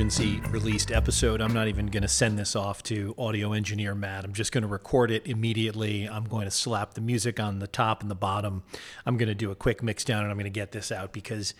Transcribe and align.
emergency 0.00 0.40
released 0.48 0.90
episode. 0.90 1.42
I'm 1.42 1.52
not 1.52 1.68
even 1.68 1.88
going 1.88 2.00
to 2.00 2.08
send 2.08 2.38
this 2.38 2.56
off 2.56 2.82
to 2.84 3.14
audio 3.18 3.52
engineer 3.52 3.94
Matt. 3.94 4.24
I'm 4.24 4.32
just 4.32 4.50
going 4.50 4.62
to 4.62 4.68
record 4.68 5.10
it 5.10 5.26
immediately. 5.26 6.08
I'm 6.08 6.24
going 6.24 6.46
to 6.46 6.50
slap 6.50 6.94
the 6.94 7.02
music 7.02 7.38
on 7.38 7.58
the 7.58 7.66
top 7.66 8.00
and 8.00 8.10
the 8.10 8.14
bottom. 8.14 8.62
I'm 9.04 9.18
going 9.18 9.28
to 9.28 9.34
do 9.34 9.50
a 9.50 9.54
quick 9.54 9.82
mix 9.82 10.02
down 10.02 10.22
and 10.22 10.30
I'm 10.30 10.38
going 10.38 10.44
to 10.44 10.50
get 10.50 10.72
this 10.72 10.90
out 10.90 11.12
because 11.12 11.52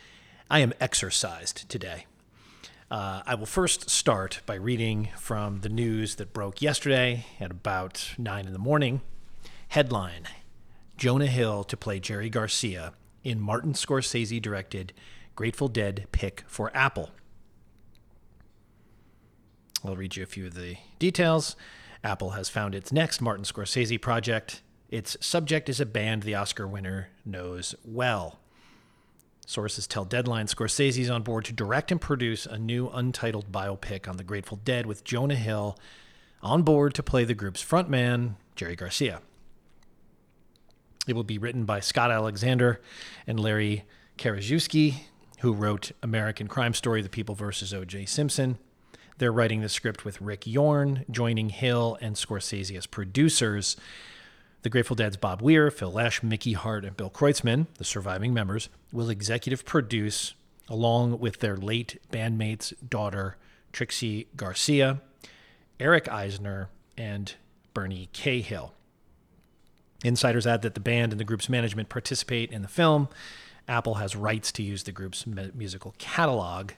I 0.50 0.60
am 0.60 0.72
exercised 0.80 1.68
today. 1.68 2.06
Uh, 2.90 3.20
I 3.26 3.34
will 3.34 3.44
first 3.44 3.90
start 3.90 4.40
by 4.46 4.54
reading 4.54 5.10
from 5.18 5.60
the 5.60 5.68
news 5.68 6.14
that 6.14 6.32
broke 6.32 6.62
yesterday 6.62 7.26
at 7.40 7.50
about 7.50 8.14
9 8.16 8.46
in 8.46 8.54
the 8.54 8.58
morning. 8.58 9.02
Headline 9.68 10.28
Jonah 10.96 11.26
Hill 11.26 11.62
to 11.64 11.76
play 11.76 12.00
Jerry 12.00 12.30
Garcia 12.30 12.94
in 13.22 13.38
Martin 13.38 13.74
Scorsese 13.74 14.40
directed 14.40 14.94
Grateful 15.34 15.68
Dead 15.68 16.06
pick 16.10 16.42
for 16.46 16.74
Apple. 16.74 17.10
I'll 19.84 19.96
read 19.96 20.16
you 20.16 20.22
a 20.22 20.26
few 20.26 20.46
of 20.46 20.54
the 20.54 20.76
details. 20.98 21.56
Apple 22.04 22.30
has 22.30 22.48
found 22.48 22.74
its 22.74 22.92
next 22.92 23.20
Martin 23.20 23.44
Scorsese 23.44 24.00
project. 24.00 24.62
Its 24.88 25.16
subject 25.20 25.68
is 25.68 25.80
a 25.80 25.86
band 25.86 26.22
the 26.22 26.34
Oscar 26.34 26.66
winner 26.66 27.08
knows 27.24 27.74
well. 27.84 28.40
Sources 29.46 29.86
tell 29.86 30.04
Deadline 30.04 30.46
Scorsese 30.46 30.98
is 30.98 31.10
on 31.10 31.22
board 31.22 31.44
to 31.46 31.52
direct 31.52 31.90
and 31.90 32.00
produce 32.00 32.46
a 32.46 32.58
new 32.58 32.88
untitled 32.88 33.50
biopic 33.50 34.08
on 34.08 34.16
the 34.16 34.24
Grateful 34.24 34.60
Dead 34.64 34.86
with 34.86 35.04
Jonah 35.04 35.34
Hill 35.34 35.76
on 36.42 36.62
board 36.62 36.94
to 36.94 37.02
play 37.02 37.24
the 37.24 37.34
group's 37.34 37.64
frontman, 37.64 38.36
Jerry 38.54 38.76
Garcia. 38.76 39.20
It 41.06 41.14
will 41.14 41.24
be 41.24 41.38
written 41.38 41.64
by 41.64 41.80
Scott 41.80 42.10
Alexander 42.10 42.80
and 43.26 43.40
Larry 43.40 43.84
Karaszewski, 44.18 44.94
who 45.40 45.52
wrote 45.52 45.92
American 46.02 46.46
Crime 46.46 46.74
Story, 46.74 47.02
The 47.02 47.08
People 47.08 47.34
vs. 47.34 47.74
O.J. 47.74 48.06
Simpson. 48.06 48.58
They're 49.20 49.30
writing 49.30 49.60
the 49.60 49.68
script 49.68 50.06
with 50.06 50.22
Rick 50.22 50.46
Yorn, 50.46 51.04
joining 51.10 51.50
Hill 51.50 51.98
and 52.00 52.16
Scorsese 52.16 52.74
as 52.74 52.86
producers. 52.86 53.76
The 54.62 54.70
Grateful 54.70 54.96
Dead's 54.96 55.18
Bob 55.18 55.42
Weir, 55.42 55.70
Phil 55.70 55.92
Lesh, 55.92 56.22
Mickey 56.22 56.54
Hart, 56.54 56.86
and 56.86 56.96
Bill 56.96 57.10
Kreutzmann, 57.10 57.66
the 57.76 57.84
surviving 57.84 58.32
members, 58.32 58.70
will 58.94 59.10
executive 59.10 59.66
produce 59.66 60.32
along 60.70 61.20
with 61.20 61.40
their 61.40 61.58
late 61.58 62.00
bandmate's 62.10 62.70
daughter, 62.88 63.36
Trixie 63.74 64.28
Garcia, 64.36 65.02
Eric 65.78 66.08
Eisner, 66.08 66.70
and 66.96 67.34
Bernie 67.74 68.08
Cahill. 68.14 68.72
Insiders 70.02 70.46
add 70.46 70.62
that 70.62 70.72
the 70.72 70.80
band 70.80 71.12
and 71.12 71.20
the 71.20 71.24
group's 71.24 71.50
management 71.50 71.90
participate 71.90 72.50
in 72.50 72.62
the 72.62 72.68
film. 72.68 73.06
Apple 73.68 73.96
has 73.96 74.16
rights 74.16 74.50
to 74.52 74.62
use 74.62 74.84
the 74.84 74.92
group's 74.92 75.26
musical 75.26 75.94
catalog. 75.98 76.72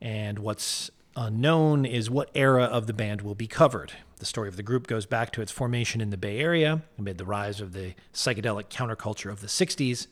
And 0.00 0.38
what's 0.38 0.92
unknown 1.16 1.84
is 1.84 2.10
what 2.10 2.30
era 2.34 2.64
of 2.64 2.86
the 2.86 2.92
band 2.92 3.22
will 3.22 3.34
be 3.34 3.46
covered. 3.46 3.92
The 4.18 4.26
story 4.26 4.48
of 4.48 4.56
the 4.56 4.62
group 4.62 4.86
goes 4.86 5.06
back 5.06 5.32
to 5.32 5.42
its 5.42 5.52
formation 5.52 6.00
in 6.00 6.10
the 6.10 6.16
Bay 6.16 6.38
Area 6.38 6.82
amid 6.98 7.18
the 7.18 7.24
rise 7.24 7.60
of 7.60 7.72
the 7.72 7.94
psychedelic 8.12 8.64
counterculture 8.64 9.30
of 9.30 9.40
the 9.40 9.46
60s. 9.46 10.06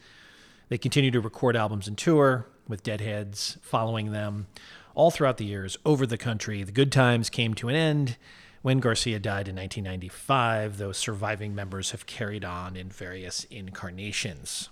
They 0.68 0.78
continue 0.78 1.10
to 1.10 1.20
record 1.20 1.56
albums 1.56 1.88
and 1.88 1.98
tour, 1.98 2.46
with 2.68 2.82
Deadheads 2.82 3.58
following 3.62 4.12
them 4.12 4.46
all 4.94 5.10
throughout 5.10 5.38
the 5.38 5.44
years 5.44 5.76
over 5.84 6.06
the 6.06 6.18
country. 6.18 6.62
The 6.62 6.72
good 6.72 6.92
times 6.92 7.30
came 7.30 7.54
to 7.54 7.68
an 7.68 7.74
end 7.74 8.16
when 8.62 8.80
Garcia 8.80 9.18
died 9.18 9.48
in 9.48 9.56
1995. 9.56 10.78
Those 10.78 10.96
surviving 10.96 11.54
members 11.54 11.90
have 11.90 12.06
carried 12.06 12.44
on 12.44 12.76
in 12.76 12.88
various 12.88 13.44
incarnations. 13.44 14.68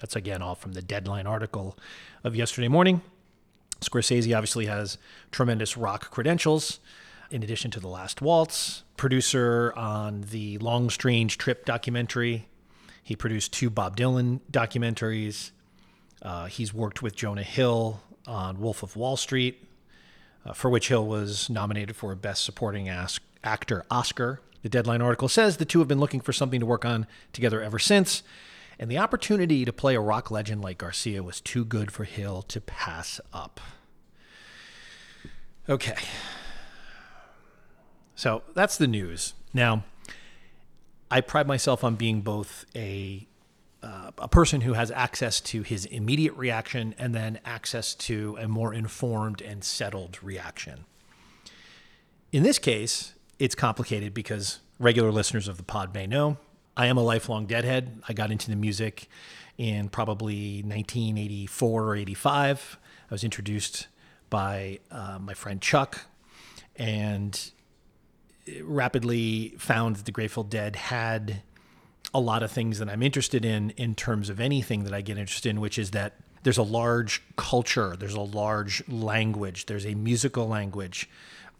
That's 0.00 0.16
again 0.16 0.42
all 0.42 0.54
from 0.54 0.72
the 0.72 0.82
Deadline 0.82 1.26
article 1.26 1.78
of 2.24 2.34
yesterday 2.34 2.68
morning. 2.68 3.02
Scorsese 3.82 4.34
obviously 4.36 4.66
has 4.66 4.98
tremendous 5.30 5.76
rock 5.76 6.10
credentials. 6.10 6.80
In 7.30 7.42
addition 7.42 7.70
to 7.72 7.80
The 7.80 7.88
Last 7.88 8.20
Waltz, 8.20 8.82
producer 8.96 9.72
on 9.74 10.22
the 10.30 10.58
Long 10.58 10.90
Strange 10.90 11.38
Trip 11.38 11.64
documentary, 11.64 12.48
he 13.02 13.16
produced 13.16 13.52
two 13.52 13.70
Bob 13.70 13.96
Dylan 13.96 14.40
documentaries. 14.50 15.50
Uh, 16.20 16.46
he's 16.46 16.74
worked 16.74 17.02
with 17.02 17.16
Jonah 17.16 17.42
Hill 17.42 18.00
on 18.26 18.60
Wolf 18.60 18.82
of 18.82 18.96
Wall 18.96 19.16
Street, 19.16 19.66
uh, 20.44 20.52
for 20.52 20.70
which 20.70 20.88
Hill 20.88 21.06
was 21.06 21.48
nominated 21.50 21.96
for 21.96 22.12
a 22.12 22.16
Best 22.16 22.44
Supporting 22.44 22.88
As- 22.88 23.18
Actor 23.42 23.84
Oscar. 23.90 24.40
The 24.62 24.68
Deadline 24.68 25.02
article 25.02 25.28
says 25.28 25.56
the 25.56 25.64
two 25.64 25.80
have 25.80 25.88
been 25.88 25.98
looking 26.00 26.20
for 26.20 26.32
something 26.32 26.60
to 26.60 26.66
work 26.66 26.84
on 26.84 27.06
together 27.32 27.60
ever 27.60 27.78
since, 27.80 28.22
and 28.82 28.90
the 28.90 28.98
opportunity 28.98 29.64
to 29.64 29.72
play 29.72 29.94
a 29.94 30.00
rock 30.00 30.28
legend 30.32 30.60
like 30.60 30.78
Garcia 30.78 31.22
was 31.22 31.40
too 31.40 31.64
good 31.64 31.92
for 31.92 32.02
Hill 32.02 32.42
to 32.42 32.60
pass 32.60 33.20
up. 33.32 33.60
Okay. 35.68 35.94
So 38.16 38.42
that's 38.56 38.76
the 38.76 38.88
news. 38.88 39.34
Now, 39.54 39.84
I 41.12 41.20
pride 41.20 41.46
myself 41.46 41.84
on 41.84 41.94
being 41.94 42.22
both 42.22 42.64
a 42.74 43.28
uh, 43.84 44.10
a 44.18 44.26
person 44.26 44.62
who 44.62 44.72
has 44.72 44.90
access 44.90 45.40
to 45.42 45.62
his 45.62 45.84
immediate 45.84 46.34
reaction 46.34 46.96
and 46.98 47.14
then 47.14 47.38
access 47.44 47.94
to 47.94 48.36
a 48.40 48.48
more 48.48 48.74
informed 48.74 49.40
and 49.40 49.62
settled 49.62 50.18
reaction. 50.24 50.86
In 52.32 52.42
this 52.42 52.58
case, 52.58 53.14
it's 53.38 53.54
complicated 53.54 54.12
because 54.12 54.58
regular 54.80 55.12
listeners 55.12 55.46
of 55.46 55.56
the 55.56 55.62
pod 55.62 55.94
may 55.94 56.08
know 56.08 56.36
I 56.76 56.86
am 56.86 56.96
a 56.96 57.02
lifelong 57.02 57.46
Deadhead. 57.46 58.02
I 58.08 58.14
got 58.14 58.30
into 58.30 58.48
the 58.48 58.56
music 58.56 59.08
in 59.58 59.88
probably 59.90 60.62
1984 60.62 61.84
or 61.84 61.96
85. 61.96 62.78
I 63.10 63.14
was 63.14 63.24
introduced 63.24 63.88
by 64.30 64.78
uh, 64.90 65.18
my 65.20 65.34
friend 65.34 65.60
Chuck 65.60 66.06
and 66.76 67.50
rapidly 68.62 69.54
found 69.58 69.96
that 69.96 70.06
the 70.06 70.12
Grateful 70.12 70.44
Dead 70.44 70.76
had 70.76 71.42
a 72.14 72.20
lot 72.20 72.42
of 72.42 72.50
things 72.50 72.78
that 72.78 72.88
I'm 72.88 73.02
interested 73.02 73.44
in 73.44 73.70
in 73.70 73.94
terms 73.94 74.30
of 74.30 74.40
anything 74.40 74.84
that 74.84 74.94
I 74.94 75.02
get 75.02 75.18
interested 75.18 75.50
in, 75.50 75.60
which 75.60 75.78
is 75.78 75.90
that 75.90 76.14
there's 76.42 76.58
a 76.58 76.62
large 76.62 77.22
culture, 77.36 77.96
there's 77.96 78.14
a 78.14 78.20
large 78.20 78.86
language, 78.88 79.66
there's 79.66 79.86
a 79.86 79.94
musical 79.94 80.48
language, 80.48 81.08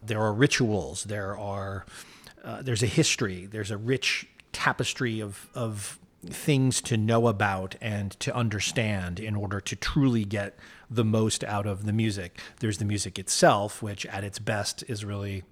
there 0.03 0.21
are 0.21 0.33
rituals, 0.33 1.05
there 1.05 1.37
are 1.39 1.85
uh, 2.43 2.61
there's 2.61 2.83
a 2.83 2.87
history, 2.87 3.47
there's 3.47 3.71
a 3.71 3.77
rich 3.77 4.27
tapestry 4.53 5.21
of 5.21 5.49
of 5.55 5.99
things 6.25 6.81
to 6.81 6.97
know 6.97 7.27
about 7.27 7.75
and 7.81 8.13
to 8.21 8.35
understand 8.35 9.19
in 9.19 9.35
order 9.35 9.61
to 9.61 9.75
truly 9.75 10.25
get 10.25 10.57
the 10.89 11.05
most 11.05 11.43
out 11.43 11.67
of 11.67 11.85
the 11.85 11.93
music. 11.93 12.39
There's 12.61 12.79
the 12.79 12.85
music 12.85 13.19
itself, 13.19 13.83
which 13.83 14.07
at 14.07 14.23
its 14.23 14.39
best 14.39 14.85
is 14.87 15.05
really, 15.05 15.43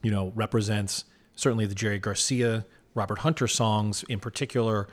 you 0.00 0.12
know, 0.12 0.32
represents 0.36 1.04
certainly 1.34 1.66
the 1.66 1.74
Jerry 1.74 1.98
Garcia, 1.98 2.64
Robert 2.94 3.20
Hunter 3.20 3.48
songs 3.48 4.04
in 4.08 4.20
particular 4.20 4.88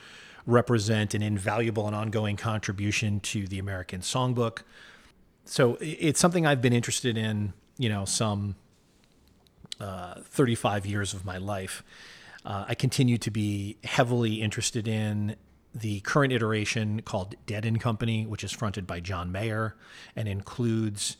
represent 0.46 1.14
an 1.14 1.22
invaluable 1.22 1.86
and 1.86 1.96
ongoing 1.96 2.36
contribution 2.36 3.20
to 3.20 3.48
the 3.48 3.60
American 3.60 4.02
songbook. 4.02 4.64
So 5.46 5.78
it's 5.80 6.20
something 6.20 6.46
I've 6.46 6.62
been 6.62 6.74
interested 6.74 7.18
in, 7.18 7.54
you 7.78 7.90
know, 7.90 8.06
some 8.06 8.56
uh, 9.80 10.16
35 10.22 10.86
years 10.86 11.14
of 11.14 11.26
my 11.26 11.38
life. 11.38 11.84
Uh, 12.46 12.66
I 12.69 12.75
continue 12.75 13.18
to 13.19 13.31
be 13.31 13.78
heavily 13.84 14.41
interested 14.41 14.88
in 14.88 15.35
the 15.73 16.02
current 16.02 16.34
iteration 16.34 17.02
called 17.02 17.35
Dead 17.46 17.66
and 17.66 17.79
Company, 17.79 18.26
which 18.26 18.43
is 18.43 18.52
fronted 18.52 18.85
by 18.85 18.99
John 18.99 19.32
Mayer 19.32 19.76
and 20.16 20.28
includes 20.28 21.17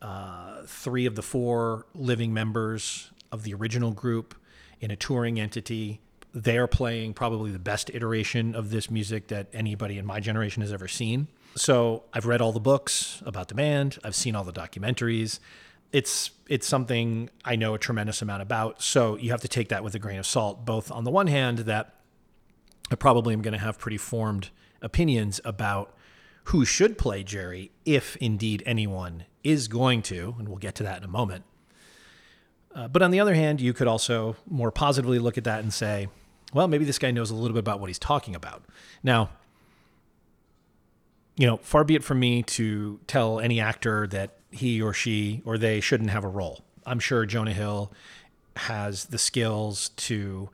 uh, 0.00 0.62
three 0.66 1.06
of 1.06 1.14
the 1.14 1.22
four 1.22 1.86
living 1.94 2.32
members 2.32 3.10
of 3.32 3.42
the 3.42 3.54
original 3.54 3.90
group 3.90 4.34
in 4.80 4.90
a 4.90 4.96
touring 4.96 5.40
entity. 5.40 6.00
They're 6.32 6.66
playing 6.66 7.14
probably 7.14 7.50
the 7.50 7.58
best 7.58 7.90
iteration 7.92 8.54
of 8.54 8.70
this 8.70 8.90
music 8.90 9.28
that 9.28 9.48
anybody 9.52 9.98
in 9.98 10.06
my 10.06 10.20
generation 10.20 10.62
has 10.62 10.72
ever 10.72 10.88
seen. 10.88 11.28
So 11.54 12.04
I've 12.12 12.26
read 12.26 12.42
all 12.42 12.52
the 12.52 12.60
books 12.60 13.22
about 13.24 13.48
the 13.48 13.54
band, 13.54 13.98
I've 14.04 14.14
seen 14.14 14.36
all 14.36 14.44
the 14.44 14.52
documentaries 14.52 15.38
it's 15.92 16.30
it's 16.48 16.66
something 16.66 17.30
I 17.44 17.56
know 17.56 17.74
a 17.74 17.78
tremendous 17.78 18.22
amount 18.22 18.42
about. 18.42 18.82
So 18.82 19.16
you 19.16 19.30
have 19.30 19.40
to 19.42 19.48
take 19.48 19.68
that 19.70 19.82
with 19.82 19.94
a 19.94 19.98
grain 19.98 20.18
of 20.18 20.26
salt. 20.26 20.64
Both 20.64 20.90
on 20.90 21.04
the 21.04 21.10
one 21.10 21.26
hand, 21.26 21.58
that 21.60 21.94
I 22.90 22.94
probably 22.94 23.34
am 23.34 23.42
going 23.42 23.52
to 23.52 23.58
have 23.58 23.78
pretty 23.78 23.98
formed 23.98 24.50
opinions 24.80 25.40
about 25.44 25.96
who 26.44 26.64
should 26.64 26.96
play 26.96 27.24
Jerry, 27.24 27.72
if 27.84 28.16
indeed 28.16 28.62
anyone 28.64 29.24
is 29.42 29.66
going 29.66 30.02
to, 30.02 30.36
and 30.38 30.48
we'll 30.48 30.58
get 30.58 30.76
to 30.76 30.84
that 30.84 30.98
in 30.98 31.04
a 31.04 31.08
moment. 31.08 31.44
Uh, 32.72 32.86
but 32.86 33.02
on 33.02 33.10
the 33.10 33.18
other 33.18 33.34
hand, 33.34 33.60
you 33.60 33.72
could 33.72 33.88
also 33.88 34.36
more 34.48 34.70
positively 34.70 35.18
look 35.18 35.38
at 35.38 35.44
that 35.44 35.60
and 35.60 35.72
say, 35.72 36.08
well, 36.52 36.68
maybe 36.68 36.84
this 36.84 36.98
guy 36.98 37.10
knows 37.10 37.30
a 37.30 37.34
little 37.34 37.54
bit 37.54 37.60
about 37.60 37.80
what 37.80 37.88
he's 37.88 37.98
talking 37.98 38.36
about. 38.36 38.62
Now, 39.02 39.30
you 41.36 41.46
know, 41.46 41.56
far 41.56 41.84
be 41.84 41.96
it 41.96 42.04
from 42.04 42.20
me 42.20 42.42
to 42.42 43.00
tell 43.06 43.40
any 43.40 43.60
actor 43.60 44.06
that 44.08 44.38
he 44.56 44.80
or 44.82 44.92
she 44.92 45.42
or 45.44 45.58
they 45.58 45.80
shouldn't 45.80 46.10
have 46.10 46.24
a 46.24 46.28
role. 46.28 46.64
I'm 46.84 47.00
sure 47.00 47.26
Jonah 47.26 47.52
Hill 47.52 47.92
has 48.56 49.06
the 49.06 49.18
skills 49.18 49.90
to 49.90 50.50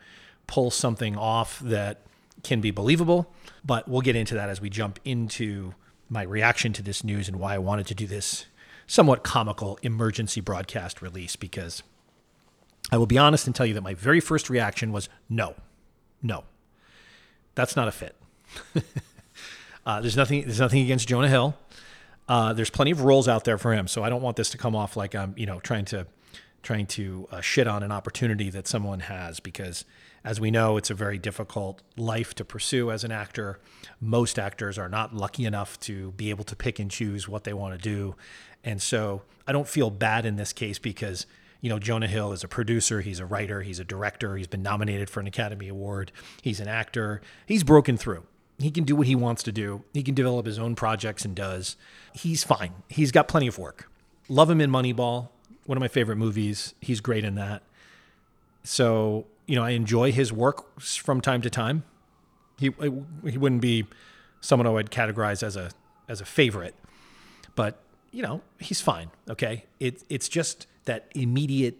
pull 0.46 0.70
something 0.70 1.16
off 1.16 1.60
that 1.60 2.00
can 2.43 2.60
be 2.60 2.70
believable, 2.70 3.32
but 3.64 3.88
we'll 3.88 4.00
get 4.00 4.16
into 4.16 4.34
that 4.34 4.49
as 4.49 4.60
we 4.60 4.69
jump 4.69 4.99
into 5.04 5.75
my 6.08 6.22
reaction 6.22 6.72
to 6.75 6.82
this 6.82 7.04
news 7.04 7.28
and 7.28 7.38
why 7.38 7.54
I 7.54 7.58
wanted 7.58 7.87
to 7.88 7.94
do 7.94 8.06
this 8.06 8.46
somewhat 8.87 9.22
comical 9.22 9.78
emergency 9.82 10.40
broadcast 10.40 11.00
release 11.00 11.37
because 11.37 11.82
I 12.90 12.98
will 12.98 13.06
be 13.06 13.16
honest 13.16 13.46
and 13.46 13.55
tell 13.55 13.64
you 13.64 13.75
that 13.75 13.82
my 13.82 13.94
very 13.94 14.20
first 14.20 14.50
reaction 14.50 14.93
was 14.93 15.08
no, 15.31 15.55
no, 16.22 16.44
that's 17.55 17.76
not 17.76 17.88
a 17.88 17.93
fit. 17.93 18.16
uh, 19.87 20.00
there's 20.00 20.16
nothing. 20.16 20.43
There's 20.43 20.60
nothing 20.60 20.82
against 20.82 21.08
Jonah 21.08 21.28
Hill. 21.28 21.56
Uh, 22.28 22.52
there's 22.52 22.70
plenty 22.70 22.90
of 22.90 23.02
roles 23.02 23.28
out 23.28 23.44
there 23.44 23.58
for 23.58 23.72
him, 23.72 23.88
so 23.88 24.02
I 24.02 24.08
don't 24.08 24.22
want 24.22 24.36
this 24.36 24.50
to 24.50 24.58
come 24.58 24.76
off 24.76 24.96
like 24.96 25.14
I'm, 25.14 25.34
you 25.36 25.46
know, 25.46 25.60
trying 25.60 25.84
to 25.86 26.06
trying 26.62 26.86
to 26.86 27.26
uh, 27.32 27.40
shit 27.40 27.66
on 27.66 27.82
an 27.82 27.90
opportunity 27.90 28.48
that 28.48 28.69
someone 28.69 29.00
has 29.00 29.40
because 29.40 29.84
as 30.24 30.40
we 30.40 30.48
know 30.50 30.76
it's 30.76 30.90
a 30.90 30.94
very 30.94 31.19
difficult 31.19 31.82
life 31.96 32.34
to 32.34 32.44
pursue 32.44 32.90
as 32.90 33.02
an 33.02 33.10
actor. 33.10 33.58
Most 34.00 34.38
actors 34.38 34.78
are 34.78 34.88
not 34.88 35.12
lucky 35.14 35.44
enough 35.44 35.78
to 35.80 36.12
be 36.12 36.30
able 36.30 36.44
to 36.44 36.54
pick 36.54 36.78
and 36.78 36.88
choose 36.88 37.28
what 37.28 37.42
they 37.42 37.52
want 37.52 37.74
to 37.74 37.78
do. 37.78 38.14
And 38.62 38.80
so 38.80 39.22
i 39.46 39.52
don't 39.52 39.69
feel 39.69 39.90
bad 39.90 40.24
in 40.24 40.36
this 40.36 40.52
case 40.52 40.78
because 40.78 41.26
you 41.60 41.69
know 41.69 41.78
jonah 41.78 42.06
hill 42.06 42.32
is 42.32 42.44
a 42.44 42.48
producer 42.48 43.00
he's 43.00 43.19
a 43.19 43.26
writer 43.26 43.62
he's 43.62 43.80
a 43.80 43.84
director 43.84 44.36
he's 44.36 44.46
been 44.46 44.62
nominated 44.62 45.10
for 45.10 45.19
an 45.19 45.26
academy 45.26 45.69
award 45.69 46.12
he's 46.42 46.60
an 46.60 46.69
actor. 46.69 47.20
He's 47.46 47.64
broken 47.64 47.96
through 47.96 48.24
he 48.58 48.70
can 48.70 48.84
do 48.84 48.94
what 48.94 49.06
he 49.06 49.14
wants 49.14 49.43
to 49.43 49.52
do 49.52 49.82
he 49.93 50.02
can 50.02 50.14
develop 50.14 50.46
his 50.46 50.58
own 50.58 50.75
projects 50.75 51.25
and 51.25 51.34
does 51.34 51.76
he's 52.12 52.44
fine 52.44 52.72
he's 52.88 53.10
got 53.12 53.28
plenty 53.28 53.46
of 53.46 53.58
work 53.58 53.90
love 54.28 54.49
him 54.49 54.60
in 54.60 54.70
moneyball 54.70 55.28
one 55.66 55.76
of 55.78 55.81
my 55.81 55.88
favorite 55.88 56.16
movies. 56.16 56.75
He's 56.81 57.00
great 57.00 57.25
in 57.25 57.34
that. 57.37 57.62
So, 58.64 59.26
you 59.46 59.56
know, 59.56 59.62
I 59.62 59.70
enjoy 59.70 60.12
his 60.12 60.32
work 60.32 60.81
from 60.81 61.20
time 61.20 61.43
to 61.43 61.50
time. 61.50 61.84
He 62.58 62.70
he 63.28 63.38
wouldn't 63.38 63.60
be 63.60 63.87
someone 64.40 64.66
I 64.66 64.70
would 64.70 64.90
categorize 64.90 65.43
as 65.43 65.56
a 65.56 65.70
as 66.08 66.20
a 66.20 66.25
favorite, 66.25 66.75
but 67.55 67.81
you 68.12 68.22
know, 68.22 68.43
he's 68.60 68.81
fine. 68.81 69.10
Okay, 69.28 69.64
it 69.81 70.05
it's 70.08 70.28
just 70.28 70.66
that 70.84 71.10
immediate 71.14 71.76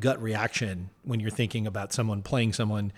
gut 0.00 0.20
reaction 0.20 0.90
when 1.04 1.20
you're 1.20 1.30
thinking 1.30 1.66
about 1.66 1.92
someone 1.92 2.22
playing 2.22 2.52
someone, 2.52 2.92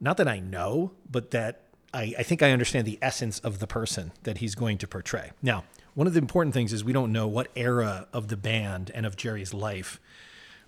not 0.00 0.16
that 0.18 0.28
I 0.28 0.38
know, 0.38 0.92
but 1.10 1.30
that 1.32 1.62
I, 1.94 2.14
I 2.18 2.22
think 2.24 2.42
I 2.42 2.50
understand 2.50 2.86
the 2.86 2.98
essence 3.00 3.38
of 3.38 3.60
the 3.60 3.66
person 3.66 4.12
that 4.24 4.38
he's 4.38 4.54
going 4.54 4.78
to 4.78 4.88
portray. 4.88 5.30
Now, 5.40 5.64
one 5.94 6.06
of 6.08 6.12
the 6.12 6.18
important 6.18 6.52
things 6.52 6.72
is 6.72 6.84
we 6.84 6.92
don't 6.92 7.12
know 7.12 7.28
what 7.28 7.48
era 7.54 8.08
of 8.12 8.28
the 8.28 8.36
band 8.36 8.90
and 8.92 9.06
of 9.06 9.16
Jerry's 9.16 9.54
life 9.54 10.00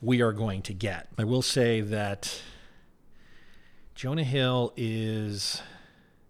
we 0.00 0.22
are 0.22 0.32
going 0.32 0.62
to 0.62 0.72
get. 0.72 1.08
I 1.18 1.24
will 1.24 1.42
say 1.42 1.80
that 1.80 2.42
Jonah 3.96 4.24
Hill 4.24 4.72
is 4.76 5.62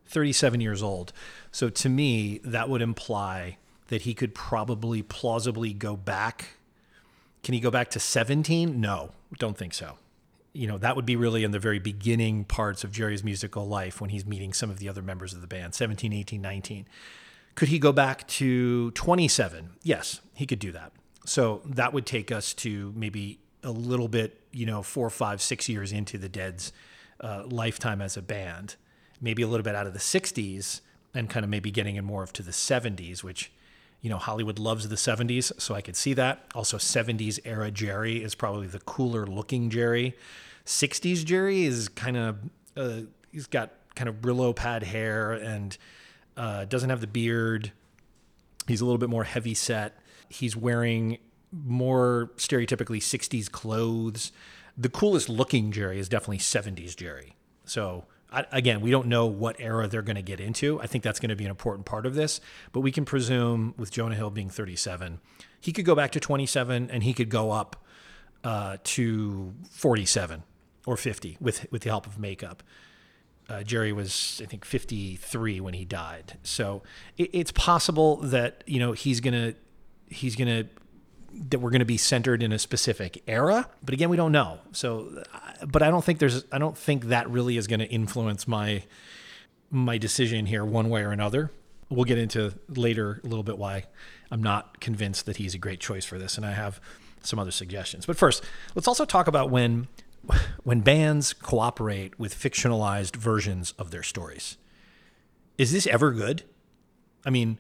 37 0.06 0.60
years 0.60 0.82
old. 0.82 1.12
So 1.52 1.69
to 1.69 1.88
me, 1.88 2.38
that 2.42 2.69
would 2.69 2.81
imply 2.81 3.58
that 3.88 4.02
he 4.02 4.14
could 4.14 4.34
probably 4.34 5.02
plausibly 5.02 5.75
go 5.75 5.94
back. 5.94 6.56
Can 7.42 7.54
he 7.54 7.60
go 7.60 7.70
back 7.70 7.90
to 7.90 8.00
17? 8.00 8.81
No, 8.81 9.10
don't 9.38 9.58
think 9.58 9.75
so. 9.75 9.99
You 10.56 10.66
know, 10.66 10.78
that 10.78 10.96
would 10.96 11.06
be 11.06 11.16
really 11.16 11.44
in 11.44 11.50
the 11.50 11.58
very 11.58 11.78
beginning 11.78 12.44
parts 12.44 12.82
of 12.84 12.92
Jerry's 12.92 13.22
musical 13.22 13.66
life 13.66 14.00
when 14.00 14.10
he's 14.10 14.24
meeting 14.24 14.52
some 14.52 14.70
of 14.70 14.78
the 14.78 14.88
other 14.88 15.02
members 15.02 15.34
of 15.34 15.40
the 15.40 15.46
band, 15.46 15.74
17, 15.74 16.12
18, 16.12 16.40
19. 16.40 16.88
Could 17.54 17.68
he 17.68 17.78
go 17.78 17.92
back 17.92 18.26
to 18.28 18.90
27? 18.92 19.70
Yes, 19.82 20.20
he 20.34 20.46
could 20.46 20.58
do 20.58 20.72
that. 20.72 20.92
So 21.24 21.62
that 21.64 21.92
would 21.92 22.06
take 22.06 22.30
us 22.30 22.54
to 22.54 22.92
maybe 22.96 23.40
a 23.62 23.70
little 23.70 24.08
bit, 24.08 24.40
you 24.52 24.64
know, 24.64 24.82
four, 24.82 25.10
five, 25.10 25.42
six 25.42 25.68
years 25.68 25.92
into 25.92 26.18
the 26.18 26.28
Dead's 26.28 26.72
uh, 27.20 27.44
lifetime 27.46 28.00
as 28.00 28.16
a 28.16 28.22
band, 28.22 28.76
maybe 29.20 29.42
a 29.42 29.46
little 29.46 29.64
bit 29.64 29.74
out 29.74 29.86
of 29.86 29.92
the 29.92 29.98
60s 29.98 30.80
and 31.14 31.28
kind 31.28 31.44
of 31.44 31.50
maybe 31.50 31.70
getting 31.70 31.96
in 31.96 32.04
more 32.04 32.22
of 32.22 32.32
to 32.34 32.42
the 32.42 32.52
70s, 32.52 33.22
which, 33.22 33.50
you 34.00 34.10
know, 34.10 34.19
Hollywood 34.19 34.58
loves 34.58 34.88
the 34.88 34.96
70s. 34.96 35.52
So 35.60 35.75
I 35.75 35.81
could 35.81 35.96
see 35.96 36.14
that. 36.14 36.44
Also, 36.54 36.76
70s 36.76 37.40
era 37.44 37.70
Jerry 37.70 38.22
is 38.22 38.34
probably 38.34 38.66
the 38.66 38.81
cooler 38.81 39.26
looking 39.26 39.70
Jerry. 39.70 40.16
60s 40.64 41.25
Jerry 41.25 41.64
is 41.64 41.88
kind 41.88 42.16
of, 42.16 42.37
uh, 42.76 43.00
he's 43.32 43.46
got 43.46 43.72
kind 43.94 44.08
of 44.08 44.16
Brillo 44.16 44.54
pad 44.54 44.82
hair 44.82 45.32
and, 45.32 45.76
uh, 46.37 46.64
doesn't 46.66 46.90
have 46.90 47.00
the 47.00 47.06
beard. 47.06 47.72
He's 48.66 48.81
a 48.81 48.84
little 48.84 48.98
bit 48.98 49.08
more 49.08 49.25
heavy 49.25 49.54
set. 49.54 49.99
He's 50.28 50.56
wearing 50.56 51.19
more 51.52 52.32
stereotypically 52.37 52.99
60s 52.99 53.50
clothes. 53.50 54.32
The 54.76 54.88
coolest 54.88 55.28
looking 55.28 55.72
Jerry 55.72 55.99
is 55.99 56.08
definitely 56.08 56.38
70s 56.38 56.94
Jerry. 56.96 57.37
So, 57.64 58.04
Again, 58.52 58.80
we 58.80 58.90
don't 58.90 59.06
know 59.06 59.26
what 59.26 59.56
era 59.58 59.88
they're 59.88 60.02
going 60.02 60.16
to 60.16 60.22
get 60.22 60.40
into. 60.40 60.80
I 60.80 60.86
think 60.86 61.04
that's 61.04 61.20
going 61.20 61.30
to 61.30 61.36
be 61.36 61.44
an 61.44 61.50
important 61.50 61.86
part 61.86 62.06
of 62.06 62.14
this. 62.14 62.40
But 62.72 62.80
we 62.80 62.92
can 62.92 63.04
presume 63.04 63.74
with 63.76 63.90
Jonah 63.90 64.14
Hill 64.14 64.30
being 64.30 64.50
37, 64.50 65.20
he 65.60 65.72
could 65.72 65.84
go 65.84 65.94
back 65.94 66.12
to 66.12 66.20
27 66.20 66.90
and 66.90 67.02
he 67.02 67.12
could 67.12 67.28
go 67.28 67.50
up 67.50 67.84
uh, 68.44 68.76
to 68.84 69.54
47 69.70 70.42
or 70.86 70.96
50 70.96 71.36
with, 71.40 71.66
with 71.70 71.82
the 71.82 71.90
help 71.90 72.06
of 72.06 72.18
makeup. 72.18 72.62
Uh, 73.48 73.62
Jerry 73.62 73.92
was, 73.92 74.40
I 74.42 74.46
think, 74.46 74.64
53 74.64 75.60
when 75.60 75.74
he 75.74 75.84
died. 75.84 76.38
So 76.42 76.82
it, 77.16 77.30
it's 77.32 77.52
possible 77.52 78.16
that 78.18 78.64
you 78.66 78.80
know 78.80 78.92
he's 78.92 79.20
gonna 79.20 79.54
he's 80.08 80.34
gonna 80.34 80.64
that 81.50 81.58
we're 81.58 81.70
gonna 81.70 81.84
be 81.84 81.96
centered 81.96 82.42
in 82.42 82.52
a 82.52 82.58
specific 82.58 83.22
era. 83.26 83.68
But 83.82 83.94
again, 83.94 84.08
we 84.08 84.16
don't 84.16 84.32
know. 84.32 84.58
So, 84.72 85.22
uh, 85.32 85.66
but 85.66 85.82
I 85.82 85.90
don't 85.90 86.04
think 86.04 86.18
there's 86.18 86.44
I 86.52 86.58
don't 86.58 86.76
think 86.76 87.06
that 87.06 87.28
really 87.30 87.56
is 87.56 87.66
going 87.66 87.80
to 87.80 87.86
influence 87.86 88.46
my 88.48 88.82
my 89.70 89.98
decision 89.98 90.46
here 90.46 90.64
one 90.64 90.88
way 90.88 91.02
or 91.02 91.10
another. 91.10 91.50
We'll 91.88 92.04
get 92.04 92.18
into 92.18 92.54
later 92.68 93.20
a 93.22 93.26
little 93.26 93.44
bit 93.44 93.58
why 93.58 93.84
I'm 94.30 94.42
not 94.42 94.80
convinced 94.80 95.26
that 95.26 95.36
he's 95.36 95.54
a 95.54 95.58
great 95.58 95.80
choice 95.80 96.04
for 96.04 96.18
this, 96.18 96.36
and 96.36 96.44
I 96.44 96.52
have 96.52 96.80
some 97.22 97.38
other 97.38 97.50
suggestions. 97.50 98.06
But 98.06 98.16
first, 98.16 98.42
let's 98.74 98.88
also 98.88 99.04
talk 99.04 99.26
about 99.26 99.50
when 99.50 99.88
when 100.64 100.80
bands 100.80 101.32
cooperate 101.32 102.18
with 102.18 102.34
fictionalized 102.34 103.16
versions 103.16 103.72
of 103.78 103.90
their 103.90 104.02
stories. 104.02 104.56
Is 105.58 105.72
this 105.72 105.86
ever 105.86 106.12
good? 106.12 106.42
I 107.25 107.30
mean, 107.30 107.58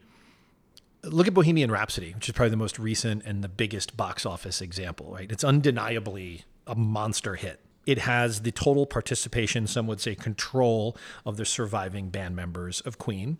look 1.06 1.26
at 1.26 1.34
Bohemian 1.34 1.70
Rhapsody, 1.70 2.12
which 2.14 2.28
is 2.28 2.34
probably 2.34 2.50
the 2.50 2.56
most 2.56 2.78
recent 2.78 3.24
and 3.24 3.42
the 3.42 3.48
biggest 3.48 3.96
box 3.96 4.26
office 4.26 4.60
example, 4.60 5.12
right? 5.12 5.30
It's 5.30 5.44
undeniably 5.44 6.44
a 6.66 6.74
monster 6.74 7.34
hit. 7.36 7.60
It 7.86 7.98
has 7.98 8.42
the 8.42 8.50
total 8.50 8.86
participation, 8.86 9.66
some 9.66 9.86
would 9.86 10.00
say 10.00 10.14
control, 10.14 10.96
of 11.24 11.36
the 11.36 11.44
surviving 11.44 12.08
band 12.08 12.34
members 12.34 12.80
of 12.80 12.98
Queen. 12.98 13.38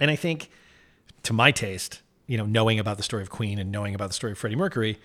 And 0.00 0.10
I 0.10 0.16
think, 0.16 0.50
to 1.24 1.32
my 1.32 1.50
taste, 1.50 2.02
you 2.26 2.38
know, 2.38 2.46
knowing 2.46 2.78
about 2.78 2.96
the 2.96 3.02
story 3.02 3.22
of 3.22 3.30
Queen 3.30 3.58
and 3.58 3.72
knowing 3.72 3.94
about 3.94 4.08
the 4.08 4.14
story 4.14 4.32
of 4.32 4.38
Freddie 4.38 4.56
Mercury, 4.56 4.98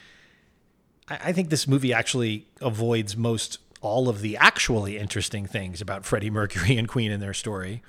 I 1.10 1.34
think 1.34 1.50
this 1.50 1.68
movie 1.68 1.92
actually 1.92 2.48
avoids 2.62 3.18
most 3.18 3.58
all 3.82 4.08
of 4.08 4.22
the 4.22 4.38
actually 4.38 4.98
interesting 4.98 5.46
things 5.46 5.82
about 5.82 6.06
Freddie 6.06 6.30
Mercury 6.30 6.78
and 6.78 6.88
Queen 6.88 7.12
and 7.12 7.22
their 7.22 7.34
story. 7.34 7.82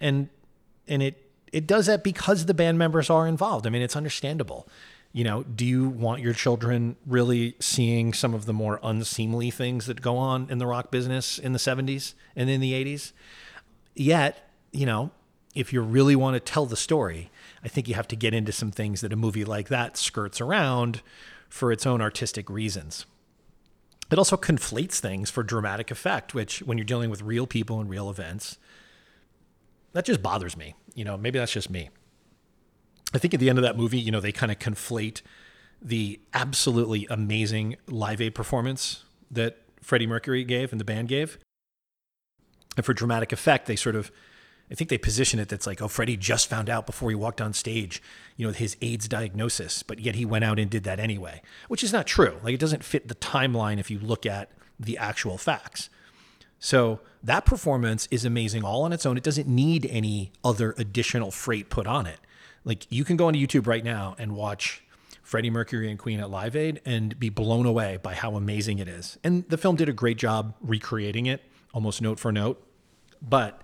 And 0.00 0.28
and 0.88 1.02
it 1.02 1.21
it 1.52 1.66
does 1.66 1.86
that 1.86 2.02
because 2.02 2.46
the 2.46 2.54
band 2.54 2.78
members 2.78 3.10
are 3.10 3.26
involved. 3.26 3.66
I 3.66 3.70
mean, 3.70 3.82
it's 3.82 3.96
understandable. 3.96 4.66
You 5.12 5.24
know, 5.24 5.42
do 5.42 5.66
you 5.66 5.88
want 5.88 6.22
your 6.22 6.32
children 6.32 6.96
really 7.06 7.54
seeing 7.60 8.14
some 8.14 8.32
of 8.32 8.46
the 8.46 8.54
more 8.54 8.80
unseemly 8.82 9.50
things 9.50 9.84
that 9.86 10.00
go 10.00 10.16
on 10.16 10.48
in 10.48 10.56
the 10.56 10.66
rock 10.66 10.90
business 10.90 11.38
in 11.38 11.52
the 11.52 11.58
70s 11.58 12.14
and 12.34 12.48
in 12.48 12.60
the 12.60 12.72
80s? 12.72 13.12
Yet, 13.94 14.48
you 14.72 14.86
know, 14.86 15.10
if 15.54 15.70
you 15.72 15.82
really 15.82 16.16
want 16.16 16.34
to 16.34 16.40
tell 16.40 16.64
the 16.64 16.76
story, 16.76 17.30
I 17.62 17.68
think 17.68 17.88
you 17.88 17.94
have 17.94 18.08
to 18.08 18.16
get 18.16 18.32
into 18.32 18.52
some 18.52 18.70
things 18.70 19.02
that 19.02 19.12
a 19.12 19.16
movie 19.16 19.44
like 19.44 19.68
that 19.68 19.98
skirts 19.98 20.40
around 20.40 21.02
for 21.50 21.70
its 21.70 21.86
own 21.86 22.00
artistic 22.00 22.48
reasons. 22.48 23.04
It 24.10 24.16
also 24.18 24.38
conflates 24.38 24.98
things 24.98 25.30
for 25.30 25.42
dramatic 25.42 25.90
effect, 25.90 26.34
which, 26.34 26.60
when 26.60 26.78
you're 26.78 26.84
dealing 26.86 27.10
with 27.10 27.22
real 27.22 27.46
people 27.46 27.80
and 27.80 27.88
real 27.88 28.08
events, 28.08 28.56
that 29.92 30.04
just 30.04 30.22
bothers 30.22 30.56
me. 30.56 30.74
You 30.94 31.04
know, 31.04 31.16
maybe 31.16 31.38
that's 31.38 31.52
just 31.52 31.70
me. 31.70 31.90
I 33.14 33.18
think 33.18 33.34
at 33.34 33.40
the 33.40 33.48
end 33.48 33.58
of 33.58 33.62
that 33.62 33.76
movie, 33.76 33.98
you 33.98 34.10
know, 34.10 34.20
they 34.20 34.32
kind 34.32 34.50
of 34.50 34.58
conflate 34.58 35.22
the 35.80 36.20
absolutely 36.32 37.06
amazing 37.10 37.76
Live 37.86 38.20
Aid 38.20 38.34
performance 38.34 39.04
that 39.30 39.58
Freddie 39.80 40.06
Mercury 40.06 40.44
gave 40.44 40.72
and 40.72 40.80
the 40.80 40.84
band 40.84 41.08
gave. 41.08 41.38
And 42.76 42.86
for 42.86 42.94
dramatic 42.94 43.32
effect, 43.32 43.66
they 43.66 43.76
sort 43.76 43.96
of 43.96 44.10
I 44.72 44.74
think 44.74 44.88
they 44.88 44.96
position 44.96 45.38
it 45.38 45.50
that's 45.50 45.66
like, 45.66 45.82
oh, 45.82 45.88
Freddie 45.88 46.16
just 46.16 46.48
found 46.48 46.70
out 46.70 46.86
before 46.86 47.10
he 47.10 47.14
walked 47.14 47.42
on 47.42 47.52
stage, 47.52 48.02
you 48.36 48.46
know, 48.46 48.54
his 48.54 48.74
AIDS 48.80 49.06
diagnosis, 49.06 49.82
but 49.82 49.98
yet 49.98 50.14
he 50.14 50.24
went 50.24 50.44
out 50.44 50.58
and 50.58 50.70
did 50.70 50.84
that 50.84 50.98
anyway, 50.98 51.42
which 51.68 51.84
is 51.84 51.92
not 51.92 52.06
true. 52.06 52.38
Like 52.42 52.54
it 52.54 52.60
doesn't 52.60 52.82
fit 52.82 53.08
the 53.08 53.14
timeline 53.14 53.78
if 53.78 53.90
you 53.90 53.98
look 53.98 54.24
at 54.24 54.50
the 54.80 54.96
actual 54.96 55.36
facts. 55.36 55.90
So 56.64 57.00
that 57.24 57.44
performance 57.44 58.06
is 58.12 58.24
amazing 58.24 58.62
all 58.62 58.84
on 58.84 58.92
its 58.92 59.04
own. 59.04 59.16
It 59.16 59.24
doesn't 59.24 59.48
need 59.48 59.84
any 59.90 60.30
other 60.44 60.76
additional 60.78 61.32
freight 61.32 61.70
put 61.70 61.88
on 61.88 62.06
it. 62.06 62.20
Like 62.64 62.86
you 62.88 63.04
can 63.04 63.16
go 63.16 63.26
onto 63.26 63.44
YouTube 63.44 63.66
right 63.66 63.82
now 63.82 64.14
and 64.16 64.36
watch 64.36 64.84
Freddie 65.24 65.50
Mercury 65.50 65.90
and 65.90 65.98
Queen 65.98 66.20
at 66.20 66.30
Live 66.30 66.54
Aid 66.54 66.80
and 66.84 67.18
be 67.18 67.30
blown 67.30 67.66
away 67.66 67.98
by 68.00 68.14
how 68.14 68.36
amazing 68.36 68.78
it 68.78 68.86
is. 68.86 69.18
And 69.24 69.44
the 69.48 69.58
film 69.58 69.74
did 69.74 69.88
a 69.88 69.92
great 69.92 70.18
job 70.18 70.54
recreating 70.60 71.26
it, 71.26 71.42
almost 71.74 72.00
note 72.00 72.20
for 72.20 72.30
note. 72.30 72.64
But 73.20 73.60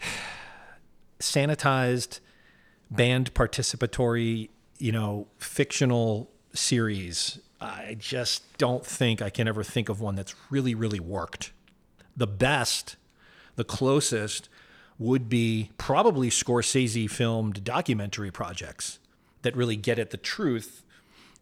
sanitized 1.18 2.20
band 2.92 3.34
participatory 3.34 4.50
you 4.78 4.92
know, 4.92 5.26
fictional 5.38 6.30
series, 6.52 7.38
I 7.60 7.96
just 7.98 8.58
don't 8.58 8.84
think 8.84 9.22
I 9.22 9.30
can 9.30 9.48
ever 9.48 9.62
think 9.62 9.88
of 9.88 10.00
one 10.00 10.14
that's 10.16 10.34
really, 10.50 10.74
really 10.74 11.00
worked. 11.00 11.52
The 12.16 12.26
best, 12.26 12.96
the 13.56 13.64
closest 13.64 14.48
would 14.98 15.28
be 15.28 15.70
probably 15.78 16.30
Scorsese 16.30 17.10
filmed 17.10 17.64
documentary 17.64 18.30
projects 18.30 18.98
that 19.42 19.56
really 19.56 19.76
get 19.76 19.98
at 19.98 20.10
the 20.10 20.16
truth 20.16 20.82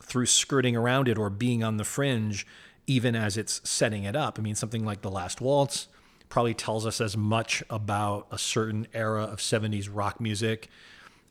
through 0.03 0.27
skirting 0.27 0.77
around 0.77 1.09
it 1.09 1.19
or 1.19 1.31
being 1.31 1.63
on 1.63 1.77
the 1.77 1.85
fringe, 1.85 2.47
even 2.87 3.15
as 3.15 3.37
it's 3.37 3.61
setting 3.69 4.05
it 4.05 4.17
up. 4.17 4.39
I 4.39 4.43
mean, 4.43 4.55
something 4.55 4.85
like 4.85 5.03
The 5.03 5.11
Last 5.11 5.41
Waltz 5.41 5.89
probably 6.29 6.55
tells 6.55 6.87
us 6.87 7.01
as 7.01 7.17
much 7.17 7.63
about 7.69 8.27
a 8.31 8.39
certain 8.39 8.87
era 8.95 9.25
of 9.25 9.39
70s 9.39 9.89
rock 9.93 10.21
music 10.21 10.69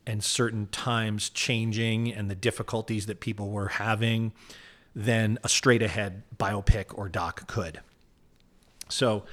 and 0.05 0.23
certain 0.23 0.67
times 0.67 1.29
changing 1.29 2.13
and 2.13 2.29
the 2.29 2.35
difficulties 2.35 3.07
that 3.07 3.19
people 3.19 3.49
were 3.49 3.67
having 3.67 4.31
than 4.95 5.37
a 5.43 5.49
straight 5.49 5.81
ahead 5.81 6.23
biopic 6.37 6.97
or 6.97 7.09
doc 7.09 7.47
could. 7.47 7.81
So 8.89 9.23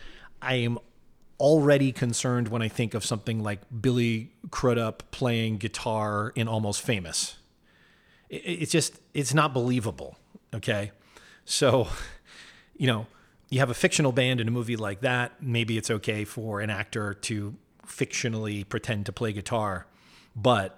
I 0.41 0.55
am 0.55 0.79
already 1.41 1.93
concerned 1.93 2.49
when 2.49 2.63
I 2.63 2.69
think 2.69 2.95
of 2.95 3.05
something 3.05 3.43
like 3.43 3.61
Billy 3.81 4.33
Crudup 4.51 5.11
playing 5.11 5.59
guitar 5.59 6.33
in 6.35 6.49
Almost 6.49 6.83
Famous. 6.83 7.37
It's 8.29 8.73
just, 8.73 9.01
it's 9.15 9.35
not 9.35 9.55
believable. 9.55 10.17
Okay. 10.55 10.93
So, 11.45 11.89
you 12.77 12.87
know, 12.87 13.07
you 13.51 13.61
have 13.61 13.71
a 13.71 13.75
fictional 13.75 14.13
band 14.13 14.41
in 14.41 14.49
a 14.49 14.51
movie 14.51 14.77
like 14.77 15.01
that. 15.01 15.43
Maybe 15.43 15.79
it's 15.79 15.91
okay 15.91 16.25
for 16.25 16.61
an 16.61 16.71
actor 16.71 17.15
to 17.15 17.55
fictionally 17.87 18.69
pretend 18.69 19.07
to 19.07 19.13
play 19.13 19.33
guitar, 19.33 19.87
but 20.37 20.78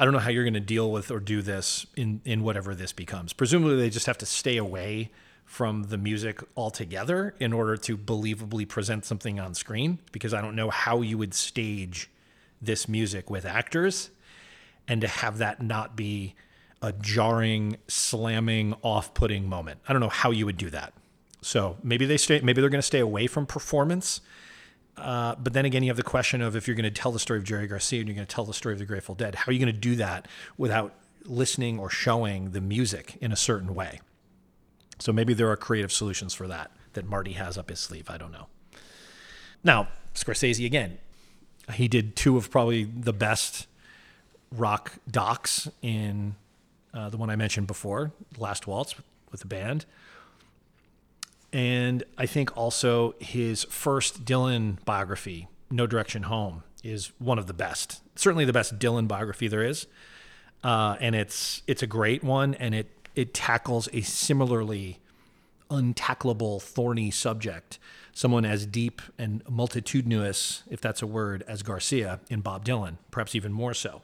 I 0.00 0.04
don't 0.04 0.14
know 0.14 0.18
how 0.18 0.30
you're 0.30 0.44
going 0.44 0.54
to 0.54 0.60
deal 0.60 0.90
with 0.90 1.10
or 1.10 1.20
do 1.20 1.42
this 1.42 1.84
in, 1.94 2.22
in 2.24 2.42
whatever 2.42 2.74
this 2.74 2.90
becomes. 2.90 3.34
Presumably, 3.34 3.76
they 3.76 3.90
just 3.90 4.06
have 4.06 4.16
to 4.18 4.26
stay 4.26 4.56
away 4.56 5.10
from 5.44 5.84
the 5.84 5.98
music 5.98 6.42
altogether 6.56 7.34
in 7.38 7.52
order 7.52 7.76
to 7.76 7.98
believably 7.98 8.66
present 8.66 9.04
something 9.04 9.38
on 9.38 9.52
screen 9.52 9.98
because 10.10 10.32
I 10.32 10.40
don't 10.40 10.56
know 10.56 10.70
how 10.70 11.02
you 11.02 11.18
would 11.18 11.34
stage 11.34 12.08
this 12.62 12.88
music 12.88 13.28
with 13.28 13.44
actors 13.44 14.08
and 14.88 15.02
to 15.02 15.08
have 15.08 15.36
that 15.36 15.60
not 15.60 15.96
be 15.96 16.34
a 16.80 16.92
jarring, 16.92 17.76
slamming, 17.86 18.74
off-putting 18.82 19.46
moment. 19.46 19.80
I 19.86 19.92
don't 19.92 20.00
know 20.00 20.08
how 20.08 20.30
you 20.30 20.46
would 20.46 20.56
do 20.56 20.70
that. 20.70 20.94
So 21.42 21.76
maybe 21.82 22.06
they 22.06 22.16
stay. 22.16 22.40
Maybe 22.40 22.62
they're 22.62 22.70
going 22.70 22.78
to 22.78 22.86
stay 22.86 23.00
away 23.00 23.26
from 23.26 23.44
performance. 23.44 24.22
Uh, 25.00 25.34
but 25.36 25.52
then 25.52 25.64
again, 25.64 25.82
you 25.82 25.88
have 25.90 25.96
the 25.96 26.02
question 26.02 26.42
of 26.42 26.54
if 26.54 26.68
you're 26.68 26.76
going 26.76 26.84
to 26.84 26.90
tell 26.90 27.12
the 27.12 27.18
story 27.18 27.38
of 27.38 27.44
Jerry 27.44 27.66
Garcia 27.66 28.00
and 28.00 28.08
you're 28.08 28.14
going 28.14 28.26
to 28.26 28.34
tell 28.34 28.44
the 28.44 28.54
story 28.54 28.74
of 28.74 28.78
the 28.78 28.84
Grateful 28.84 29.14
Dead, 29.14 29.34
how 29.34 29.50
are 29.50 29.52
you 29.52 29.58
going 29.58 29.72
to 29.72 29.80
do 29.80 29.96
that 29.96 30.28
without 30.58 30.94
listening 31.24 31.78
or 31.78 31.90
showing 31.90 32.50
the 32.50 32.60
music 32.60 33.16
in 33.20 33.32
a 33.32 33.36
certain 33.36 33.74
way? 33.74 34.00
So 34.98 35.12
maybe 35.12 35.32
there 35.32 35.50
are 35.50 35.56
creative 35.56 35.92
solutions 35.92 36.34
for 36.34 36.46
that 36.48 36.70
that 36.92 37.06
Marty 37.06 37.32
has 37.32 37.56
up 37.56 37.70
his 37.70 37.80
sleeve. 37.80 38.10
I 38.10 38.18
don't 38.18 38.32
know. 38.32 38.48
Now, 39.64 39.88
Scorsese 40.14 40.66
again, 40.66 40.98
he 41.72 41.88
did 41.88 42.16
two 42.16 42.36
of 42.36 42.50
probably 42.50 42.84
the 42.84 43.12
best 43.12 43.66
rock 44.54 44.94
docs 45.10 45.68
in 45.82 46.34
uh, 46.92 47.08
the 47.08 47.16
one 47.16 47.30
I 47.30 47.36
mentioned 47.36 47.66
before, 47.66 48.12
Last 48.36 48.66
Waltz 48.66 48.96
with 49.30 49.40
the 49.40 49.46
band. 49.46 49.86
And 51.52 52.04
I 52.16 52.26
think 52.26 52.56
also 52.56 53.14
his 53.18 53.64
first 53.64 54.24
Dylan 54.24 54.84
biography, 54.84 55.48
No 55.70 55.86
Direction 55.86 56.24
Home, 56.24 56.62
is 56.84 57.12
one 57.18 57.38
of 57.38 57.46
the 57.46 57.52
best. 57.52 58.00
Certainly 58.16 58.44
the 58.44 58.52
best 58.52 58.78
Dylan 58.78 59.08
biography 59.08 59.48
there 59.48 59.64
is. 59.64 59.86
Uh, 60.62 60.96
and 61.00 61.14
it's 61.14 61.62
it's 61.66 61.82
a 61.82 61.86
great 61.86 62.22
one, 62.22 62.54
and 62.54 62.74
it 62.74 62.90
it 63.14 63.34
tackles 63.34 63.88
a 63.92 64.02
similarly 64.02 65.00
untacklable, 65.70 66.60
thorny 66.60 67.10
subject. 67.10 67.78
Someone 68.12 68.44
as 68.44 68.66
deep 68.66 69.00
and 69.18 69.42
multitudinous, 69.48 70.64
if 70.68 70.80
that's 70.80 71.00
a 71.00 71.06
word, 71.06 71.44
as 71.48 71.62
Garcia 71.62 72.20
in 72.28 72.40
Bob 72.40 72.64
Dylan, 72.64 72.96
perhaps 73.10 73.34
even 73.34 73.52
more 73.52 73.72
so. 73.72 74.02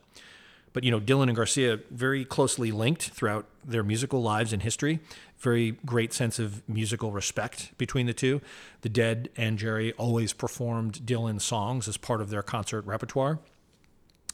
But 0.73 0.85
you 0.85 0.91
know, 0.91 1.00
Dylan 1.00 1.25
and 1.25 1.37
Garcia 1.37 1.81
very 1.91 2.25
closely 2.25 2.71
linked 2.71 3.11
throughout 3.11 3.47
their 3.65 3.83
musical 3.83 4.23
lives 4.23 4.53
and 4.53 4.62
history. 4.62 5.00
Very 5.38 5.73
great 5.85 6.12
sense 6.12 6.38
of 6.38 6.66
musical 6.69 7.12
respect 7.12 7.76
between 7.76 8.07
the 8.07 8.14
two. 8.14 8.40
The 8.81 8.88
Dead 8.88 9.28
and 9.37 9.59
Jerry 9.59 9.93
always 9.95 10.33
performed 10.33 11.00
Dylan 11.05 11.40
songs 11.40 11.88
as 11.88 11.97
part 11.97 12.21
of 12.21 12.31
their 12.31 12.43
concert 12.43 12.87
repertoire. 12.87 13.38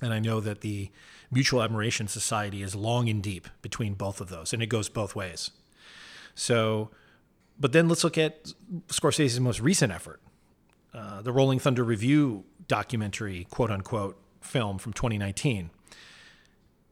And 0.01 0.13
I 0.13 0.19
know 0.19 0.41
that 0.41 0.61
the 0.61 0.91
Mutual 1.31 1.63
Admiration 1.63 2.09
Society 2.09 2.63
is 2.63 2.75
long 2.75 3.09
and 3.09 3.23
deep 3.23 3.49
between 3.63 3.95
both 3.95 4.21
of 4.21 4.29
those, 4.29 4.53
and 4.53 4.63
it 4.63 4.67
goes 4.67 4.89
both 4.89 5.15
ways. 5.17 5.51
So, 6.35 6.91
but 7.59 7.73
then 7.73 7.89
let's 7.89 8.05
look 8.05 8.19
at 8.19 8.53
Scorsese's 8.89 9.41
most 9.41 9.61
recent 9.61 9.93
effort, 9.93 10.21
uh, 10.95 11.23
the 11.23 11.33
Rolling 11.33 11.59
Thunder 11.59 11.85
Revue 11.85 12.45
documentary, 12.69 13.47
quote 13.51 13.71
unquote, 13.71 14.21
film 14.41 14.79
from 14.79 14.93
2019. 14.93 15.71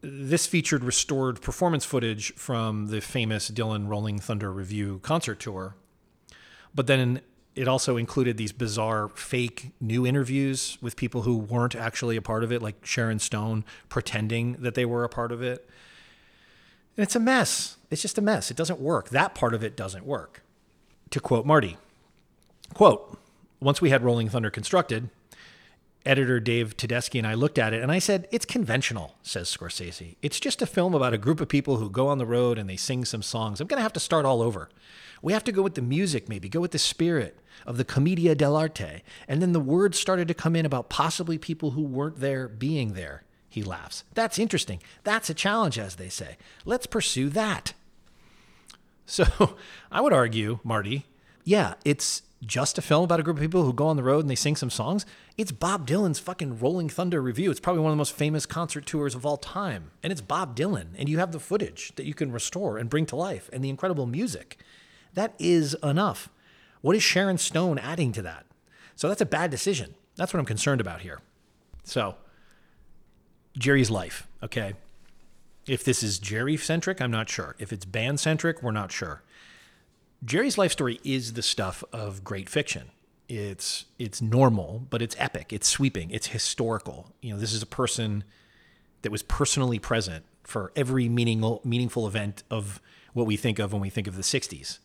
This 0.03 0.47
featured 0.47 0.83
restored 0.83 1.43
performance 1.43 1.85
footage 1.85 2.35
from 2.35 2.87
the 2.87 3.01
famous 3.01 3.51
Dylan 3.51 3.89
Rolling 3.89 4.19
Thunder 4.19 4.51
Revue 4.53 4.99
concert 5.01 5.41
tour, 5.41 5.77
but 6.75 6.87
then 6.87 7.21
it 7.55 7.69
also 7.69 7.97
included 7.97 8.37
these 8.37 8.53
bizarre 8.53 9.09
fake 9.11 9.73
new 9.81 10.07
interviews 10.07 10.79
with 10.81 10.97
people 10.97 11.23
who 11.23 11.37
weren't 11.37 11.75
actually 11.75 12.17
a 12.17 12.23
part 12.23 12.45
of 12.45 12.51
it, 12.51 12.63
like 12.63 12.87
Sharon 12.87 13.19
Stone 13.19 13.65
pretending 13.89 14.53
that 14.61 14.75
they 14.75 14.87
were 14.87 15.05
a 15.05 15.09
part 15.09 15.33
of 15.33 15.43
it. 15.43 15.69
And 16.97 17.03
it's 17.05 17.17
a 17.17 17.21
mess. 17.21 17.77
It's 17.91 18.03
just 18.03 18.19
a 18.19 18.23
mess. 18.23 18.51
It 18.51 18.57
doesn't 18.57 18.81
work. 18.81 19.11
That 19.11 19.35
part 19.35 19.53
of 19.53 19.63
it 19.63 19.77
doesn't 19.77 20.07
work. 20.07 20.43
To 21.11 21.21
quote 21.21 21.45
Marty, 21.45 21.77
quote, 22.73 23.19
once 23.61 23.83
we 23.83 23.91
had 23.91 24.03
Rolling 24.03 24.29
Thunder 24.29 24.51
constructed, 24.51 25.11
editor 26.07 26.41
Dave 26.41 26.77
Tedeschi 26.77 27.19
and 27.19 27.27
I 27.27 27.35
looked 27.35 27.59
at 27.59 27.75
it 27.75 27.83
and 27.83 27.93
I 27.93 27.99
said, 27.99 28.27
It's 28.31 28.45
conventional, 28.45 29.17
says 29.23 29.55
Scorsese. 29.55 30.17
It's 30.23 30.41
just 30.41 30.63
a 30.63 30.67
film 30.67 30.95
about 30.95 31.15
a 31.15 31.19
group 31.19 31.41
of 31.41 31.49
people 31.49 31.77
who 31.77 31.91
go 31.91 32.09
on 32.09 32.19
the 32.19 32.27
road 32.27 32.59
and 32.59 32.69
they 32.69 32.77
sing 32.77 33.05
some 33.05 33.23
songs. 33.23 33.61
I'm 33.61 33.67
going 33.67 33.79
to 33.79 33.83
have 33.83 33.93
to 33.95 34.01
start 34.01 34.25
all 34.25 34.43
over. 34.43 34.71
We 35.23 35.33
have 35.33 35.45
to 35.45 35.53
go 35.53 35.63
with 35.63 35.75
the 35.75 35.83
music, 35.83 36.29
maybe, 36.29 36.49
go 36.49 36.61
with 36.61 36.71
the 36.71 36.79
spirit 36.79 37.39
of 37.67 37.77
the 37.77 37.85
commedia 37.85 38.35
dell'arte. 38.35 39.03
And 39.29 39.43
then 39.43 39.53
the 39.53 39.61
words 39.61 39.99
started 39.99 40.29
to 40.29 40.35
come 40.35 40.57
in 40.57 40.65
about 40.65 40.89
possibly 40.89 41.37
people 41.37 41.73
who 41.73 41.83
weren't 41.83 42.21
there 42.21 42.49
being 42.49 42.95
there. 42.95 43.25
He 43.49 43.63
laughs. 43.63 44.05
That's 44.15 44.39
interesting. 44.39 44.81
That's 45.05 45.29
a 45.29 45.35
challenge, 45.35 45.79
as 45.79 45.97
they 45.97 46.09
say. 46.09 46.37
Let's 46.65 46.87
pursue 46.87 47.29
that. 47.31 47.75
So 49.05 49.57
I 49.93 50.01
would 50.01 50.13
argue, 50.13 50.61
Marty, 50.63 51.07
yeah, 51.45 51.75
it's 51.85 52.23
just 52.45 52.79
a 52.79 52.83
film 52.83 53.05
about 53.05 53.21
a 53.21 53.23
group 53.23 53.37
of 53.37 53.43
people 53.43 53.65
who 53.65 53.73
go 53.73 53.87
on 53.87 53.97
the 53.97 54.03
road 54.03 54.21
and 54.21 54.31
they 54.31 54.35
sing 54.35 54.57
some 54.57 54.71
songs. 54.71 55.05
It's 55.37 55.53
Bob 55.53 55.87
Dylan's 55.87 56.19
fucking 56.19 56.59
Rolling 56.59 56.89
Thunder 56.89 57.21
Revue. 57.21 57.51
It's 57.51 57.61
probably 57.61 57.83
one 57.83 57.91
of 57.91 57.97
the 57.97 58.01
most 58.01 58.15
famous 58.15 58.47
concert 58.47 58.87
tours 58.87 59.15
of 59.15 59.27
all 59.27 59.37
time. 59.37 59.91
And 60.03 60.11
it's 60.11 60.23
Bob 60.23 60.57
Dylan. 60.57 60.89
And 60.97 61.09
you 61.09 61.19
have 61.19 61.33
the 61.33 61.41
footage 61.41 61.95
that 61.97 62.07
you 62.07 62.15
can 62.15 62.33
restore 62.33 62.79
and 62.79 62.89
bring 62.89 63.07
to 63.07 63.17
life 63.17 63.51
and 63.53 63.63
the 63.63 63.69
incredible 63.69 64.07
music. 64.07 64.57
That 65.13 65.35
is 65.39 65.75
enough. 65.83 66.31
What 66.81 66.97
is 66.97 67.03
Sharon 67.03 67.37
Stone 67.37 67.79
adding 67.79 68.13
to 68.13 68.23
that? 68.23 68.47
So 68.97 69.09
that's 69.09 69.21
a 69.21 69.27
bad 69.27 69.51
decision. 69.51 69.95
That's 70.17 70.33
what 70.33 70.41
I'm 70.41 70.47
concerned 70.47 70.81
about 70.81 71.03
here. 71.03 71.21
So, 71.85 72.17
Jerry's 73.59 73.91
life, 73.91 74.27
okay? 74.43 74.75
If 75.67 75.85
this 75.85 76.03
is 76.03 76.19
Jerry 76.19 76.57
centric, 76.57 77.01
I'm 77.01 77.11
not 77.11 77.29
sure. 77.29 77.57
If 77.59 77.73
it's 77.73 77.85
band 77.85 78.21
centric, 78.21 78.63
we're 78.63 78.71
not 78.71 78.93
sure. 78.93 79.23
Jerry's 80.25 80.59
life 80.59 80.73
story 80.73 81.01
is 81.03 81.33
the 81.33 81.43
stuff 81.43 81.83
of 81.93 82.25
great 82.25 82.49
fiction. 82.49 82.91
It's 83.29 83.87
it's 83.99 84.21
normal, 84.21 84.87
but 84.91 85.03
it's 85.03 85.17
epic. 85.19 85.53
It's 85.53 85.69
sweeping. 85.69 86.11
It's 86.11 86.29
historical. 86.29 87.13
You 87.21 87.35
know, 87.35 87.41
this 87.41 87.53
is 87.53 87.63
a 87.63 87.67
person 87.67 88.25
that 89.03 89.13
was 89.13 89.23
personally 89.23 89.79
present 89.79 90.25
for 90.43 90.73
every 90.75 91.09
meaningful 91.09 91.61
meaningful 91.65 92.07
event 92.07 92.43
of 92.51 92.81
what 93.13 93.27
we 93.27 93.37
think 93.37 93.59
of 93.59 93.73
when 93.73 93.81
we 93.81 93.91
think 93.91 94.07
of 94.07 94.17
the 94.17 94.23
60s 94.23 94.79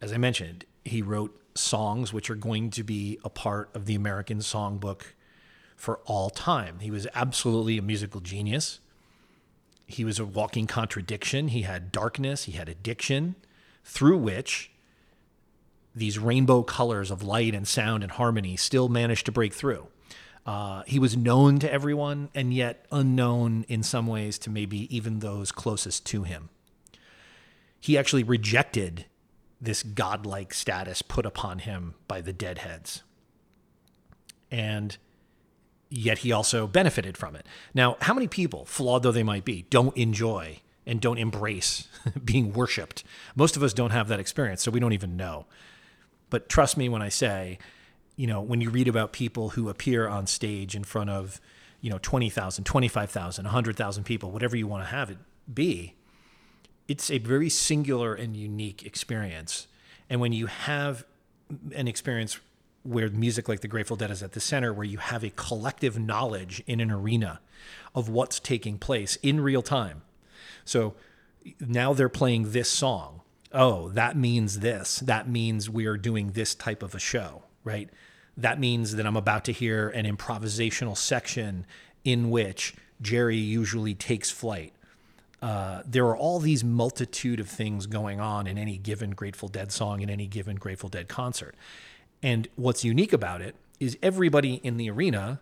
as 0.00 0.12
I 0.12 0.16
mentioned, 0.16 0.64
he 0.84 1.02
wrote 1.02 1.36
songs 1.54 2.12
which 2.12 2.30
are 2.30 2.36
going 2.36 2.70
to 2.70 2.82
be 2.82 3.18
a 3.24 3.28
part 3.28 3.70
of 3.74 3.86
the 3.86 3.94
American 3.94 4.38
songbook 4.38 5.02
for 5.76 5.98
all 6.06 6.30
time. 6.30 6.78
He 6.80 6.90
was 6.90 7.06
absolutely 7.14 7.76
a 7.78 7.82
musical 7.82 8.20
genius. 8.20 8.80
He 9.86 10.04
was 10.04 10.18
a 10.18 10.24
walking 10.24 10.66
contradiction. 10.66 11.48
He 11.48 11.62
had 11.62 11.92
darkness, 11.92 12.44
he 12.44 12.52
had 12.52 12.68
addiction, 12.68 13.34
through 13.84 14.18
which 14.18 14.70
these 15.94 16.18
rainbow 16.18 16.62
colors 16.62 17.10
of 17.10 17.22
light 17.22 17.54
and 17.54 17.66
sound 17.66 18.02
and 18.02 18.12
harmony 18.12 18.56
still 18.56 18.88
managed 18.88 19.26
to 19.26 19.32
break 19.32 19.52
through. 19.52 19.86
Uh, 20.46 20.82
he 20.86 20.98
was 20.98 21.16
known 21.16 21.58
to 21.58 21.70
everyone 21.70 22.30
and 22.34 22.54
yet 22.54 22.86
unknown 22.90 23.64
in 23.68 23.82
some 23.82 24.06
ways 24.06 24.38
to 24.38 24.50
maybe 24.50 24.94
even 24.94 25.18
those 25.18 25.52
closest 25.52 26.06
to 26.06 26.22
him. 26.22 26.48
He 27.80 27.98
actually 27.98 28.22
rejected 28.22 29.06
this 29.60 29.82
godlike 29.82 30.54
status 30.54 31.02
put 31.02 31.26
upon 31.26 31.60
him 31.60 31.94
by 32.08 32.20
the 32.20 32.32
deadheads. 32.32 33.02
And 34.50 34.96
yet 35.90 36.18
he 36.18 36.32
also 36.32 36.66
benefited 36.66 37.16
from 37.16 37.36
it. 37.36 37.46
Now, 37.74 37.96
how 38.00 38.14
many 38.14 38.26
people, 38.26 38.64
flawed 38.64 39.02
though 39.02 39.12
they 39.12 39.22
might 39.22 39.44
be, 39.44 39.66
don't 39.70 39.96
enjoy 39.96 40.60
and 40.86 41.00
don't 41.00 41.18
embrace 41.18 41.88
being 42.24 42.52
worshiped? 42.52 43.04
Most 43.34 43.56
of 43.56 43.62
us 43.62 43.72
don't 43.72 43.90
have 43.90 44.08
that 44.08 44.20
experience, 44.20 44.62
so 44.62 44.70
we 44.70 44.80
don't 44.80 44.92
even 44.92 45.16
know. 45.16 45.46
But 46.30 46.48
trust 46.48 46.76
me 46.76 46.88
when 46.88 47.02
I 47.02 47.08
say, 47.08 47.58
you 48.16 48.26
know, 48.26 48.40
when 48.40 48.60
you 48.60 48.70
read 48.70 48.88
about 48.88 49.12
people 49.12 49.50
who 49.50 49.68
appear 49.68 50.08
on 50.08 50.26
stage 50.26 50.74
in 50.74 50.84
front 50.84 51.10
of, 51.10 51.40
you 51.80 51.90
know, 51.90 51.98
20,000, 52.02 52.64
25,000, 52.64 53.44
100,000 53.44 54.04
people, 54.04 54.30
whatever 54.30 54.56
you 54.56 54.66
want 54.66 54.84
to 54.84 54.90
have 54.90 55.10
it 55.10 55.18
be, 55.52 55.94
it's 56.86 57.10
a 57.10 57.18
very 57.18 57.48
singular 57.48 58.14
and 58.14 58.36
unique 58.36 58.84
experience. 58.84 59.66
And 60.08 60.20
when 60.20 60.32
you 60.32 60.46
have 60.46 61.04
an 61.74 61.88
experience 61.88 62.38
where 62.82 63.08
music 63.10 63.48
like 63.48 63.60
the 63.60 63.68
Grateful 63.68 63.96
Dead 63.96 64.10
is 64.10 64.22
at 64.22 64.32
the 64.32 64.40
center, 64.40 64.72
where 64.72 64.84
you 64.84 64.98
have 64.98 65.22
a 65.22 65.30
collective 65.30 65.98
knowledge 65.98 66.62
in 66.66 66.80
an 66.80 66.90
arena 66.90 67.40
of 67.94 68.08
what's 68.08 68.40
taking 68.40 68.78
place 68.78 69.16
in 69.22 69.40
real 69.40 69.62
time. 69.62 70.02
So 70.70 70.94
now 71.58 71.94
they're 71.94 72.08
playing 72.08 72.52
this 72.52 72.70
song. 72.70 73.22
Oh, 73.52 73.88
that 73.88 74.16
means 74.16 74.60
this. 74.60 75.00
That 75.00 75.28
means 75.28 75.68
we 75.68 75.86
are 75.86 75.96
doing 75.96 76.30
this 76.30 76.54
type 76.54 76.84
of 76.84 76.94
a 76.94 77.00
show, 77.00 77.42
right? 77.64 77.90
That 78.36 78.60
means 78.60 78.94
that 78.94 79.04
I'm 79.04 79.16
about 79.16 79.44
to 79.46 79.52
hear 79.52 79.88
an 79.88 80.06
improvisational 80.06 80.96
section 80.96 81.66
in 82.04 82.30
which 82.30 82.74
Jerry 83.02 83.36
usually 83.36 83.94
takes 83.94 84.30
flight. 84.30 84.72
Uh, 85.42 85.82
there 85.84 86.06
are 86.06 86.16
all 86.16 86.38
these 86.38 86.62
multitude 86.62 87.40
of 87.40 87.48
things 87.48 87.86
going 87.86 88.20
on 88.20 88.46
in 88.46 88.56
any 88.56 88.78
given 88.78 89.10
Grateful 89.10 89.48
Dead 89.48 89.72
song, 89.72 90.02
in 90.02 90.08
any 90.08 90.28
given 90.28 90.54
Grateful 90.54 90.88
Dead 90.88 91.08
concert. 91.08 91.56
And 92.22 92.46
what's 92.54 92.84
unique 92.84 93.12
about 93.12 93.40
it 93.40 93.56
is 93.80 93.98
everybody 94.02 94.60
in 94.62 94.76
the 94.76 94.88
arena 94.88 95.40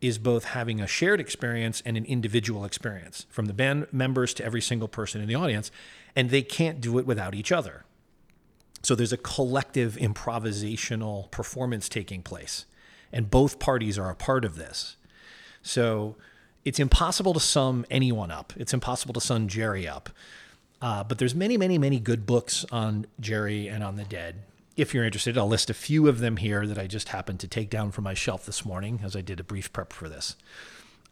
is 0.00 0.18
both 0.18 0.44
having 0.44 0.80
a 0.80 0.86
shared 0.86 1.20
experience 1.20 1.82
and 1.84 1.96
an 1.96 2.04
individual 2.06 2.64
experience 2.64 3.26
from 3.28 3.46
the 3.46 3.52
band 3.52 3.86
members 3.92 4.32
to 4.34 4.44
every 4.44 4.60
single 4.60 4.88
person 4.88 5.20
in 5.20 5.28
the 5.28 5.34
audience, 5.34 5.70
and 6.16 6.30
they 6.30 6.42
can't 6.42 6.80
do 6.80 6.98
it 6.98 7.06
without 7.06 7.34
each 7.34 7.52
other. 7.52 7.84
So 8.82 8.94
there's 8.94 9.12
a 9.12 9.18
collective 9.18 9.96
improvisational 9.96 11.30
performance 11.30 11.88
taking 11.88 12.22
place, 12.22 12.64
and 13.12 13.30
both 13.30 13.58
parties 13.58 13.98
are 13.98 14.10
a 14.10 14.14
part 14.14 14.44
of 14.44 14.56
this. 14.56 14.96
So 15.62 16.16
it's 16.64 16.78
impossible 16.78 17.34
to 17.34 17.40
sum 17.40 17.84
anyone 17.90 18.30
up. 18.30 18.54
It's 18.56 18.72
impossible 18.72 19.14
to 19.14 19.20
sum 19.20 19.48
Jerry 19.48 19.86
up. 19.86 20.08
Uh, 20.80 21.04
but 21.04 21.18
there's 21.18 21.34
many, 21.34 21.58
many, 21.58 21.76
many 21.76 22.00
good 22.00 22.24
books 22.24 22.64
on 22.72 23.04
Jerry 23.20 23.68
and 23.68 23.84
on 23.84 23.96
the 23.96 24.04
dead 24.04 24.36
if 24.76 24.94
you're 24.94 25.04
interested, 25.04 25.36
I'll 25.36 25.48
list 25.48 25.70
a 25.70 25.74
few 25.74 26.08
of 26.08 26.20
them 26.20 26.36
here 26.36 26.66
that 26.66 26.78
I 26.78 26.86
just 26.86 27.10
happened 27.10 27.40
to 27.40 27.48
take 27.48 27.70
down 27.70 27.90
from 27.90 28.04
my 28.04 28.14
shelf 28.14 28.46
this 28.46 28.64
morning 28.64 29.00
as 29.02 29.16
I 29.16 29.20
did 29.20 29.40
a 29.40 29.44
brief 29.44 29.72
prep 29.72 29.92
for 29.92 30.08
this. 30.08 30.36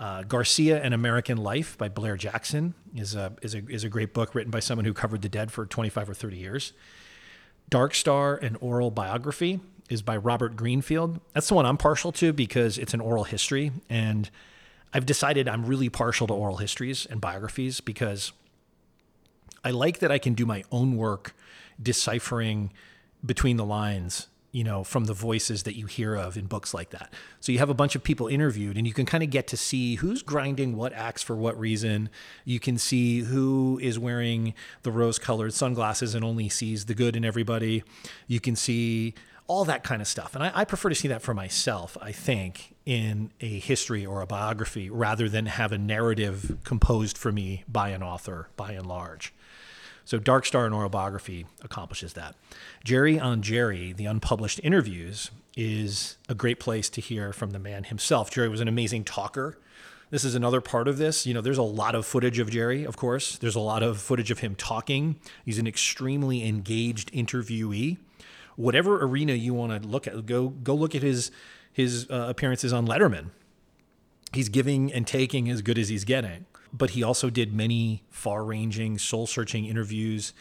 Uh, 0.01 0.23
Garcia 0.23 0.81
and 0.81 0.95
American 0.95 1.39
Life 1.39 1.77
by 1.77 1.89
Blair 1.89 2.17
Jackson 2.17 2.75
is 2.95 3.17
a, 3.17 3.33
is, 3.43 3.55
a, 3.55 3.67
is 3.69 3.83
a 3.83 3.89
great 3.89 4.15
book 4.15 4.35
written 4.35 4.51
by 4.51 4.61
someone 4.61 4.85
who 4.85 4.95
covered 4.95 5.23
the 5.23 5.29
dead 5.29 5.51
for 5.51 5.67
25 5.67 6.11
or 6.11 6.15
30 6.15 6.37
years. 6.37 6.73
Dark 7.69 7.95
Star, 7.95 8.37
an 8.37 8.57
oral 8.61 8.91
biography, 8.91 9.61
is 9.91 10.03
by 10.03 10.17
Robert 10.17 10.55
Greenfield. 10.55 11.21
That's 11.33 11.49
the 11.49 11.55
one 11.55 11.67
I'm 11.67 11.77
partial 11.77 12.13
to 12.13 12.33
because 12.33 12.79
it's 12.79 12.95
an 12.95 13.01
oral 13.01 13.25
history. 13.25 13.73
And 13.91 14.31
I've 14.95 15.05
decided 15.05 15.49
I'm 15.49 15.67
really 15.67 15.89
partial 15.89 16.27
to 16.29 16.35
oral 16.35 16.59
histories 16.59 17.07
and 17.07 17.21
biographies 17.21 17.81
because 17.81 18.33
I 19.65 19.71
like 19.71 19.99
that 19.99 20.13
I 20.13 20.19
can 20.19 20.35
do 20.35 20.47
my 20.47 20.63
own 20.71 20.97
work 20.97 21.35
deciphering 21.83 22.71
between 23.25 23.57
the 23.57 23.65
lines 23.65 24.29
you 24.53 24.65
know 24.65 24.83
from 24.83 25.05
the 25.05 25.15
voices 25.15 25.65
that 25.65 25.77
you 25.77 25.87
hear 25.87 26.15
of 26.15 26.37
in 26.37 26.47
books 26.47 26.73
like 26.73 26.91
that. 26.91 27.13
So 27.41 27.53
you 27.53 27.59
have 27.59 27.71
a 27.71 27.75
bunch 27.75 27.95
of 27.95 28.03
people 28.03 28.29
interviewed 28.29 28.77
and 28.77 28.87
you 28.87 28.93
can 28.93 29.07
kind 29.07 29.23
of 29.23 29.31
get 29.31 29.47
to 29.49 29.57
see 29.57 29.97
who's 29.97 30.23
grinding 30.23 30.77
what 30.77 30.93
acts 30.93 31.23
for 31.23 31.37
what 31.37 31.59
reason. 31.59 32.09
You 32.45 32.61
can 32.61 32.79
see 32.79 33.21
who 33.21 33.79
is 33.83 33.99
wearing 33.99 34.55
the 34.83 34.91
rose 34.91 35.19
colored 35.19 35.53
sunglasses 35.53 36.15
and 36.15 36.25
only 36.25 36.49
sees 36.49 36.87
the 36.87 36.95
good 36.95 37.15
in 37.15 37.25
everybody. 37.25 37.83
You 38.27 38.41
can 38.41 38.57
see 38.57 39.15
all 39.47 39.65
that 39.65 39.83
kind 39.83 40.03
of 40.03 40.09
stuff. 40.09 40.35
And 40.35 40.45
I, 40.45 40.53
I, 40.55 40.65
prefer 40.65 40.91
to 40.91 40.95
see 40.95 41.09
that 41.09 41.23
for 41.23 41.33
myself 41.33 41.97
i 42.03 42.13
think 42.13 42.75
in 42.85 43.31
a 43.41 43.59
history 43.59 44.05
or 44.05 44.21
a 44.21 44.27
biography 44.27 44.91
rather 44.91 45.29
than 45.29 45.47
have 45.47 45.73
a 45.73 45.79
narrative 45.79 46.59
composed 46.65 47.17
for 47.17 47.33
me 47.33 47.65
by 47.69 47.91
an 47.91 48.03
author 48.03 48.49
by 48.57 48.73
and 48.73 48.87
large 48.87 49.33
so 50.09 50.19
Dark 50.19 50.47
Star 50.47 50.65
and 50.65 50.75
Oral 50.75 50.89
Biography 50.89 51.45
accomplishes 51.61 52.15
that. 52.15 52.35
Jerry 52.83 53.21
on 53.21 53.43
Jerry, 53.43 53.93
the 53.93 54.07
unpublished 54.07 54.59
interviews, 54.65 55.31
is 55.55 56.17
a 56.31 56.35
great 56.35 56.59
place 56.59 56.89
to 56.89 57.03
hear 57.03 57.31
from 57.31 57.51
the 57.51 57.59
man 57.59 57.85
himself. 57.85 58.31
Jerry 58.31 58.49
was 58.49 58.63
an 58.63 58.69
amazing 58.69 59.05
talker. 59.05 59.59
This 60.09 60.25
is 60.25 60.35
another 60.35 60.63
part 60.63 60.89
of 60.89 60.97
this. 60.97 61.27
You 61.27 61.35
know, 61.35 61.43
there's 61.43 61.59
a 61.59 61.63
lot 61.63 61.95
of 61.95 62.07
footage 62.07 62.39
of 62.39 62.49
Jerry, 62.49 62.85
of 62.85 62.97
course. 62.97 63.37
There's 63.37 63.55
a 63.55 63.61
lot 63.61 63.83
of 63.83 64.01
footage 64.01 64.31
of 64.31 64.39
him 64.39 64.55
talking. 64.55 65.17
He's 65.45 65.59
an 65.59 65.67
extremely 65.67 66.43
engaged 66.49 67.13
interviewee. 67.13 67.99
Whatever 68.57 69.05
arena 69.05 69.35
you 69.35 69.53
want 69.53 69.83
to 69.83 69.87
look 69.87 70.07
at, 70.07 70.25
go 70.25 70.49
go 70.49 70.75
look 70.75 70.95
at 70.95 71.03
his 71.03 71.31
his 71.71 72.09
uh, 72.09 72.29
appearances 72.31 72.73
on 72.73 72.89
Letterman. 72.89 73.27
He's 74.33 74.49
giving 74.49 74.91
and 74.91 75.07
taking 75.07 75.51
as 75.51 75.61
good 75.61 75.77
as 75.77 75.91
he's 75.91 76.05
getting 76.05 76.47
but 76.73 76.91
he 76.91 77.03
also 77.03 77.31
did 77.31 77.53
many 77.53 78.03
far 78.11 78.45
ranging, 78.45 78.99
soul 78.99 79.27
searching 79.27 79.65
interviews. 79.65 80.33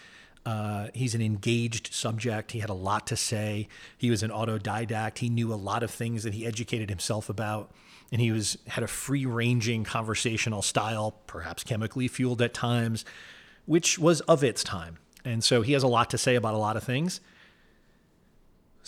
Uh, 0.46 0.88
he's 0.94 1.14
an 1.14 1.22
engaged 1.22 1.94
subject. 1.94 2.54
He 2.54 2.60
had 2.60 2.70
a 2.70 2.74
lot 2.74 3.08
to 3.08 3.18
say. 3.18 3.68
He 3.98 4.10
was 4.10 4.24
an 4.24 4.32
autodidact. 4.32 5.18
He 5.18 5.30
knew 5.30 5.54
a 5.54 5.56
lot 5.56 5.84
of 5.84 5.92
things 5.92 6.24
that 6.24 6.34
he 6.34 6.46
educated 6.46 6.90
himself 6.90 7.30
about. 7.30 7.72
And 8.12 8.22
he 8.22 8.32
was 8.32 8.58
had 8.68 8.84
a 8.84 8.88
free 8.88 9.26
ranging 9.26 9.84
conversational 9.84 10.62
style, 10.62 11.20
perhaps 11.28 11.66
chemically 11.66 12.08
fueled 12.08 12.42
at 12.42 12.54
times, 12.54 13.04
which 13.66 14.00
was 14.00 14.22
of 14.22 14.44
its 14.44 14.64
time. 14.64 15.00
And 15.26 15.44
so 15.44 15.62
he 15.62 15.74
has 15.74 15.84
a 15.84 15.88
lot 15.88 16.10
to 16.12 16.18
say 16.18 16.36
about 16.36 16.54
a 16.54 16.58
lot 16.58 16.78
of 16.78 16.84
things. 16.84 17.20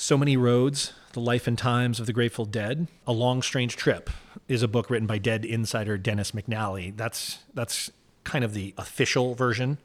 So 0.01 0.17
Many 0.17 0.37
Roads, 0.37 0.93
The 1.11 1.19
Life 1.19 1.45
and 1.45 1.57
Times 1.57 1.99
of 1.99 2.05
the 2.05 2.13
Grateful 2.13 2.45
Dead, 2.45 2.87
A 3.05 3.11
Long 3.11 3.41
Strange 3.41 3.75
Trip 3.75 4.09
is 4.47 4.63
a 4.63 4.67
book 4.69 4.89
written 4.89 5.05
by 5.05 5.17
Dead 5.17 5.43
insider 5.43 5.97
Dennis 5.97 6.31
McNally. 6.31 6.95
That's 6.95 7.39
that's 7.53 7.91
kind 8.23 8.45
of 8.45 8.53
the 8.53 8.73
official 8.77 9.35
version 9.35 9.77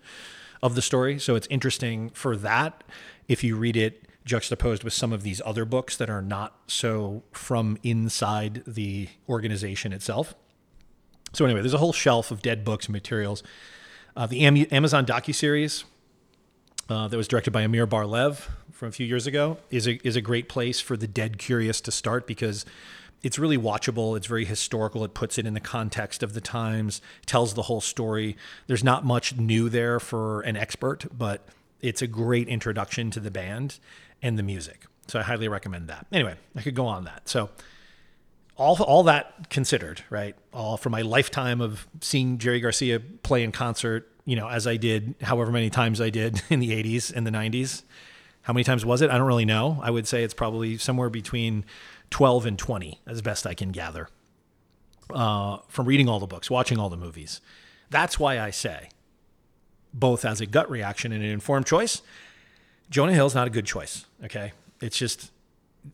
of 0.63 0.77
the 0.77 0.83
story. 0.83 1.19
So 1.19 1.35
it's 1.35 1.49
interesting 1.51 2.11
for 2.11 2.37
that 2.37 2.85
if 3.27 3.43
you 3.43 3.57
read 3.57 3.77
it 3.77 4.07
juxtaposed 4.25 4.85
with 4.85 4.93
some 4.93 5.13
of 5.13 5.25
these 5.25 5.43
other 5.45 5.65
books 5.65 5.97
that 5.97 6.09
are 6.09 6.23
not 6.23 6.61
so 6.69 7.25
from 7.33 7.77
inside 7.83 8.63
the 8.69 9.09
organization 9.29 9.93
itself. 9.93 10.33
So 11.33 11.45
anyway, 11.45 11.61
there's 11.61 11.75
a 11.75 11.79
whole 11.79 11.93
shelf 11.93 12.31
of 12.31 12.41
dead 12.41 12.65
books 12.65 12.87
and 12.87 12.93
materials. 12.93 13.43
Uh, 14.17 14.29
the 14.29 14.47
Am- 14.47 14.65
Amazon 14.71 15.07
docuseries 15.07 15.83
uh, 16.89 17.09
that 17.09 17.17
was 17.17 17.27
directed 17.27 17.51
by 17.51 17.63
Amir 17.63 17.87
Bar-Lev 17.87 18.49
from 18.75 18.89
a 18.89 18.93
few 18.93 19.07
years 19.07 19.27
ago 19.27 19.57
is 19.71 19.87
a 19.87 20.07
is 20.07 20.17
a 20.17 20.21
great 20.21 20.49
place 20.49 20.81
for 20.81 20.97
the 20.97 21.07
dead 21.07 21.39
curious 21.39 21.81
to 21.81 21.91
start 21.91 22.27
because 22.27 22.67
it's 23.23 23.39
really 23.39 23.57
watchable. 23.57 24.17
It's 24.17 24.27
very 24.27 24.45
historical. 24.45 25.03
It 25.05 25.15
puts 25.15 25.39
it 25.39 25.47
in 25.47 25.55
the 25.55 25.61
context 25.61 26.23
of 26.23 26.35
the 26.35 26.43
times, 26.43 27.01
tells 27.25 27.55
the 27.55 27.63
whole 27.63 27.81
story. 27.81 28.37
There's 28.67 28.85
not 28.85 29.05
much 29.05 29.37
new 29.37 29.71
there 29.71 29.99
for 29.99 30.43
an 30.43 30.57
expert, 30.57 31.07
but 31.17 31.49
it's 31.81 32.03
a 32.03 32.07
great 32.07 32.49
introduction 32.49 33.11
to 33.13 33.21
the 33.21 33.31
band 33.31 33.79
and 34.21 34.39
the 34.39 34.43
music. 34.43 34.85
So 35.07 35.21
I 35.21 35.23
highly 35.23 35.49
recommend 35.49 35.89
that. 35.89 36.07
Anyway, 36.13 36.35
I 36.55 36.61
could 36.61 36.75
go 36.75 36.87
on 36.87 37.05
that. 37.05 37.29
So 37.29 37.49
all 38.57 38.77
all 38.83 39.05
that 39.05 39.49
considered, 39.49 40.03
right? 40.11 40.37
All 40.53 40.77
for 40.77 40.91
my 40.91 41.01
lifetime 41.03 41.61
of 41.61 41.87
seeing 42.01 42.37
Jerry 42.37 42.61
Garcia 42.61 43.01
play 43.01 43.43
in 43.43 43.53
concert, 43.53 44.11
you 44.27 44.37
know, 44.37 44.49
as 44.49 44.67
I 44.67 44.77
did, 44.77 45.15
however 45.23 45.51
many 45.51 45.71
times 45.71 46.01
I 46.01 46.11
did 46.11 46.43
in 46.51 46.61
the 46.61 46.71
80s 46.71 47.13
and 47.15 47.27
the 47.27 47.31
90s. 47.31 47.85
How 48.45 48.53
many 48.53 48.65
times 48.65 48.85
was 48.85 49.03
it? 49.03 49.11
I 49.11 49.19
don't 49.19 49.27
really 49.27 49.47
know. 49.47 49.81
I 49.83 49.91
would 49.91 50.07
say 50.07 50.23
it's 50.23 50.35
probably 50.35 50.77
somewhere 50.77 51.09
between 51.11 51.65
12 52.11 52.47
and 52.47 52.59
20, 52.59 53.01
as 53.07 53.23
best 53.23 53.47
I 53.47 53.55
can 53.55 53.71
gather, 53.71 54.09
uh, 55.13 55.59
from 55.69 55.87
reading 55.87 56.09
all 56.09 56.21
the 56.21 56.27
books, 56.27 56.51
watching 56.51 56.79
all 56.79 56.91
the 56.91 56.97
movies. 56.97 57.41
That's 57.89 58.19
why 58.19 58.39
I 58.39 58.51
say, 58.51 58.91
both 59.95 60.25
as 60.27 60.43
a 60.43 60.47
gut 60.47 60.71
reaction 60.71 61.11
and 61.11 61.25
an 61.25 61.31
informed 61.31 61.67
choice, 61.67 62.03
Jonah 62.91 63.15
Hill's 63.15 63.35
not 63.35 63.47
a 63.47 63.51
good 63.51 63.65
choice. 63.65 64.05
Okay. 64.23 64.53
It's 64.81 64.99
just, 64.99 65.31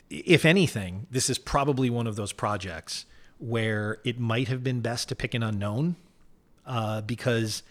if 0.08 0.44
anything, 0.44 1.06
this 1.08 1.30
is 1.30 1.38
probably 1.38 1.88
one 1.88 2.08
of 2.08 2.16
those 2.16 2.32
projects 2.32 3.06
where 3.38 3.98
it 4.04 4.18
might 4.18 4.48
have 4.48 4.64
been 4.64 4.80
best 4.80 5.08
to 5.10 5.14
pick 5.14 5.34
an 5.34 5.42
unknown 5.44 5.94
uh, 6.66 7.00
because 7.02 7.62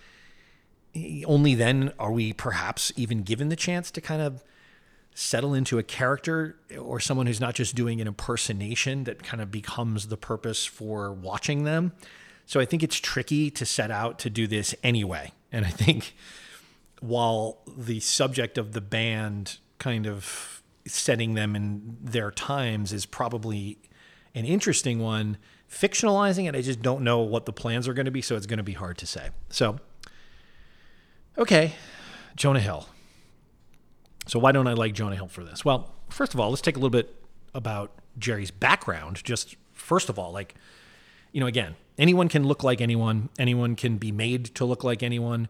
only 1.26 1.54
then 1.54 1.92
are 2.00 2.12
we 2.12 2.32
perhaps 2.32 2.94
even 2.96 3.24
given 3.24 3.50
the 3.50 3.56
chance 3.56 3.92
to 3.92 4.00
kind 4.00 4.22
of 4.22 4.44
settle 5.14 5.54
into 5.54 5.78
a 5.78 5.84
character 5.84 6.58
or 6.80 7.00
someone 7.00 7.28
who's 7.28 7.42
not 7.42 7.56
just 7.56 7.76
doing 7.76 8.00
an 8.00 8.08
impersonation 8.08 9.04
that 9.04 9.22
kind 9.24 9.42
of 9.42 9.52
becomes 9.52 10.08
the 10.08 10.18
purpose 10.18 10.66
for 10.66 11.12
watching 11.12 11.64
them. 11.64 11.92
So 12.46 12.60
I 12.60 12.66
think 12.66 12.84
it's 12.84 12.98
tricky 12.98 13.52
to 13.52 13.66
set 13.66 13.92
out 13.92 14.20
to 14.20 14.30
do 14.30 14.48
this 14.48 14.74
anyway. 14.84 15.34
And 15.52 15.66
I 15.66 15.70
think 15.70 16.16
while 17.02 17.60
the 17.68 18.00
subject 18.00 18.58
of 18.58 18.74
the 18.74 18.82
band 18.82 19.58
kind 19.78 20.08
of 20.08 20.62
setting 20.86 21.34
them 21.34 21.56
in 21.56 21.98
their 22.02 22.32
times 22.32 22.94
is 22.94 23.06
probably 23.06 23.78
an 24.36 24.46
interesting 24.46 25.00
one. 25.00 25.38
Fictionalizing 25.70 26.48
it, 26.48 26.56
I 26.56 26.62
just 26.62 26.82
don't 26.82 27.04
know 27.04 27.20
what 27.20 27.46
the 27.46 27.54
plans 27.54 27.88
are 27.88 27.94
going 27.94 28.06
to 28.06 28.12
be, 28.12 28.22
so 28.22 28.36
it's 28.36 28.46
going 28.46 28.58
to 28.58 28.64
be 28.64 28.74
hard 28.74 28.98
to 29.00 29.06
say. 29.06 29.30
So, 29.50 29.80
okay, 31.38 31.74
Jonah 32.36 32.60
Hill. 32.60 32.88
So, 34.30 34.38
why 34.38 34.52
don't 34.52 34.68
I 34.68 34.74
like 34.74 34.94
Jonah 34.94 35.16
Hill 35.16 35.28
for 35.28 35.44
this? 35.44 35.66
Well, 35.66 35.92
first 36.08 36.36
of 36.36 36.40
all, 36.40 36.52
let's 36.52 36.62
take 36.62 36.76
a 36.76 36.80
little 36.80 36.92
bit 36.92 37.16
about 37.56 37.92
Jerry's 38.20 38.52
background. 38.52 39.24
Just 39.24 39.56
first 39.74 40.08
of 40.08 40.20
all, 40.20 40.32
like, 40.32 40.54
you 41.32 41.40
know, 41.40 41.48
again, 41.48 41.76
anyone 41.98 42.30
can 42.30 42.44
look 42.44 42.64
like 42.64 42.80
anyone, 42.80 43.30
anyone 43.40 43.76
can 43.76 43.98
be 43.98 44.12
made 44.12 44.46
to 44.54 44.66
look 44.66 44.84
like 44.84 45.02
anyone. 45.02 45.50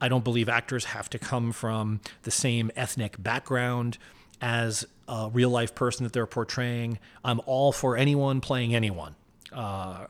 I 0.00 0.08
don't 0.08 0.24
believe 0.24 0.48
actors 0.48 0.86
have 0.86 1.10
to 1.10 1.18
come 1.18 1.52
from 1.52 2.00
the 2.22 2.30
same 2.30 2.70
ethnic 2.76 3.22
background 3.22 3.98
as 4.40 4.86
a 5.06 5.28
real 5.30 5.50
life 5.50 5.74
person 5.74 6.04
that 6.04 6.14
they're 6.14 6.24
portraying. 6.24 6.98
I'm 7.22 7.42
all 7.44 7.72
for 7.72 7.94
anyone 7.94 8.40
playing 8.40 8.74
anyone, 8.74 9.16
uh, 9.52 10.06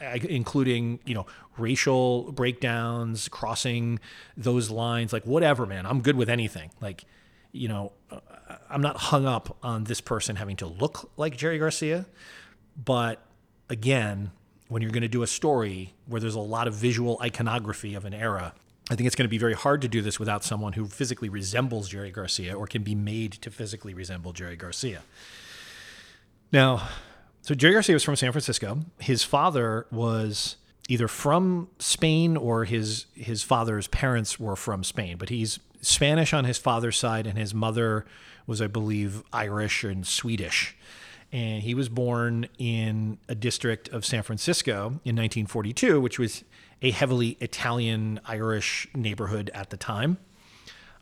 including 0.00 0.98
you 1.04 1.14
know 1.14 1.26
racial 1.56 2.32
breakdowns, 2.32 3.28
crossing 3.28 4.00
those 4.36 4.68
lines, 4.68 5.12
like 5.12 5.24
whatever, 5.24 5.64
man. 5.64 5.86
I'm 5.86 6.00
good 6.00 6.16
with 6.16 6.28
anything. 6.28 6.72
Like 6.80 7.04
you 7.52 7.68
know, 7.68 7.92
I'm 8.70 8.80
not 8.80 8.96
hung 8.96 9.26
up 9.26 9.56
on 9.62 9.84
this 9.84 10.00
person 10.00 10.36
having 10.36 10.56
to 10.56 10.66
look 10.66 11.10
like 11.16 11.36
Jerry 11.36 11.58
Garcia, 11.58 12.06
but 12.82 13.20
again, 13.68 14.30
when 14.68 14.82
you're 14.82 14.90
going 14.90 15.02
to 15.02 15.08
do 15.08 15.22
a 15.22 15.26
story 15.26 15.92
where 16.06 16.20
there's 16.20 16.34
a 16.34 16.40
lot 16.40 16.66
of 16.66 16.74
visual 16.74 17.18
iconography 17.22 17.94
of 17.94 18.04
an 18.06 18.14
era, 18.14 18.54
I 18.90 18.96
think 18.96 19.06
it's 19.06 19.14
going 19.14 19.26
to 19.26 19.30
be 19.30 19.38
very 19.38 19.54
hard 19.54 19.82
to 19.82 19.88
do 19.88 20.00
this 20.02 20.18
without 20.18 20.44
someone 20.44 20.72
who 20.72 20.86
physically 20.86 21.28
resembles 21.28 21.88
Jerry 21.88 22.10
Garcia 22.10 22.54
or 22.54 22.66
can 22.66 22.82
be 22.82 22.94
made 22.94 23.32
to 23.32 23.50
physically 23.50 23.94
resemble 23.94 24.32
Jerry 24.32 24.56
Garcia. 24.56 25.02
Now, 26.52 26.88
so 27.42 27.54
Jerry 27.54 27.74
Garcia 27.74 27.94
was 27.94 28.02
from 28.02 28.16
San 28.16 28.32
Francisco. 28.32 28.80
His 28.98 29.24
father 29.24 29.86
was 29.90 30.56
either 30.88 31.08
from 31.08 31.68
Spain 31.78 32.36
or 32.36 32.64
his 32.64 33.06
his 33.14 33.42
father's 33.42 33.88
parents 33.88 34.38
were 34.38 34.56
from 34.56 34.84
Spain, 34.84 35.16
but 35.16 35.28
he's 35.28 35.58
Spanish 35.82 36.32
on 36.32 36.44
his 36.44 36.58
father's 36.58 36.96
side 36.96 37.26
and 37.26 37.36
his 37.36 37.52
mother 37.52 38.06
was 38.46 38.62
I 38.62 38.68
believe 38.68 39.22
Irish 39.32 39.84
and 39.84 40.06
Swedish. 40.06 40.76
And 41.32 41.62
he 41.62 41.74
was 41.74 41.88
born 41.88 42.46
in 42.58 43.18
a 43.28 43.34
district 43.34 43.88
of 43.88 44.04
San 44.04 44.22
Francisco 44.22 45.00
in 45.04 45.16
1942, 45.16 46.00
which 46.00 46.18
was 46.18 46.44
a 46.82 46.90
heavily 46.90 47.38
Italian 47.40 48.20
Irish 48.26 48.86
neighborhood 48.94 49.50
at 49.54 49.70
the 49.70 49.76
time. 49.76 50.18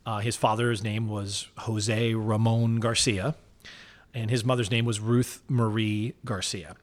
Uh, 0.06 0.18
his 0.18 0.36
father's 0.36 0.82
name 0.82 1.08
was 1.08 1.48
Jose 1.58 2.14
Ramon 2.14 2.76
Garcia, 2.76 3.34
and 4.14 4.30
his 4.30 4.44
mother's 4.44 4.70
name 4.70 4.84
was 4.84 5.00
Ruth 5.00 5.42
Marie 5.48 6.14
Garcia. 6.24 6.76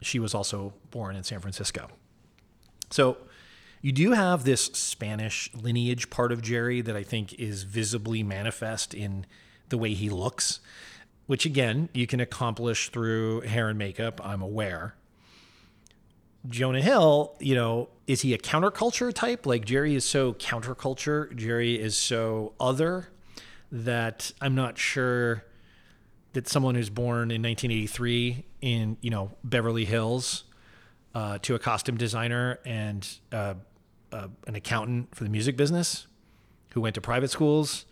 She 0.00 0.18
was 0.18 0.34
also 0.34 0.72
born 0.90 1.14
in 1.14 1.24
San 1.24 1.40
Francisco. 1.40 1.88
So 2.90 3.18
you 3.84 3.92
do 3.92 4.12
have 4.12 4.44
this 4.44 4.64
Spanish 4.72 5.50
lineage 5.52 6.08
part 6.08 6.32
of 6.32 6.40
Jerry 6.40 6.80
that 6.80 6.96
I 6.96 7.02
think 7.02 7.34
is 7.34 7.64
visibly 7.64 8.22
manifest 8.22 8.94
in 8.94 9.26
the 9.68 9.76
way 9.76 9.92
he 9.92 10.08
looks, 10.08 10.60
which 11.26 11.44
again, 11.44 11.90
you 11.92 12.06
can 12.06 12.18
accomplish 12.18 12.88
through 12.88 13.42
hair 13.42 13.68
and 13.68 13.78
makeup, 13.78 14.22
I'm 14.24 14.40
aware. 14.40 14.94
Jonah 16.48 16.80
Hill, 16.80 17.36
you 17.40 17.54
know, 17.54 17.90
is 18.06 18.22
he 18.22 18.32
a 18.32 18.38
counterculture 18.38 19.12
type? 19.12 19.44
Like 19.44 19.66
Jerry 19.66 19.94
is 19.94 20.06
so 20.06 20.32
counterculture, 20.32 21.36
Jerry 21.36 21.78
is 21.78 21.94
so 21.94 22.54
other 22.58 23.08
that 23.70 24.32
I'm 24.40 24.54
not 24.54 24.78
sure 24.78 25.44
that 26.32 26.48
someone 26.48 26.74
who's 26.74 26.88
born 26.88 27.30
in 27.30 27.42
1983 27.42 28.46
in, 28.62 28.96
you 29.02 29.10
know, 29.10 29.32
Beverly 29.44 29.84
Hills 29.84 30.44
uh, 31.14 31.36
to 31.42 31.54
a 31.54 31.58
costume 31.58 31.98
designer 31.98 32.60
and 32.64 33.06
uh, 33.30 33.54
uh, 34.14 34.28
an 34.46 34.54
accountant 34.54 35.14
for 35.14 35.24
the 35.24 35.30
music 35.30 35.56
business 35.56 36.06
who 36.70 36.80
went 36.80 36.94
to 36.94 37.00
private 37.00 37.30
schools, 37.30 37.84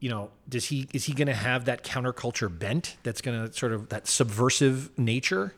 you 0.00 0.08
know, 0.08 0.30
does 0.48 0.66
he 0.66 0.88
is 0.92 1.04
he 1.04 1.12
going 1.12 1.28
to 1.28 1.34
have 1.34 1.64
that 1.66 1.84
counterculture 1.84 2.48
bent 2.56 2.96
that's 3.02 3.20
going 3.20 3.46
to 3.46 3.52
sort 3.52 3.72
of 3.72 3.88
that 3.90 4.06
subversive 4.08 4.96
nature 4.98 5.54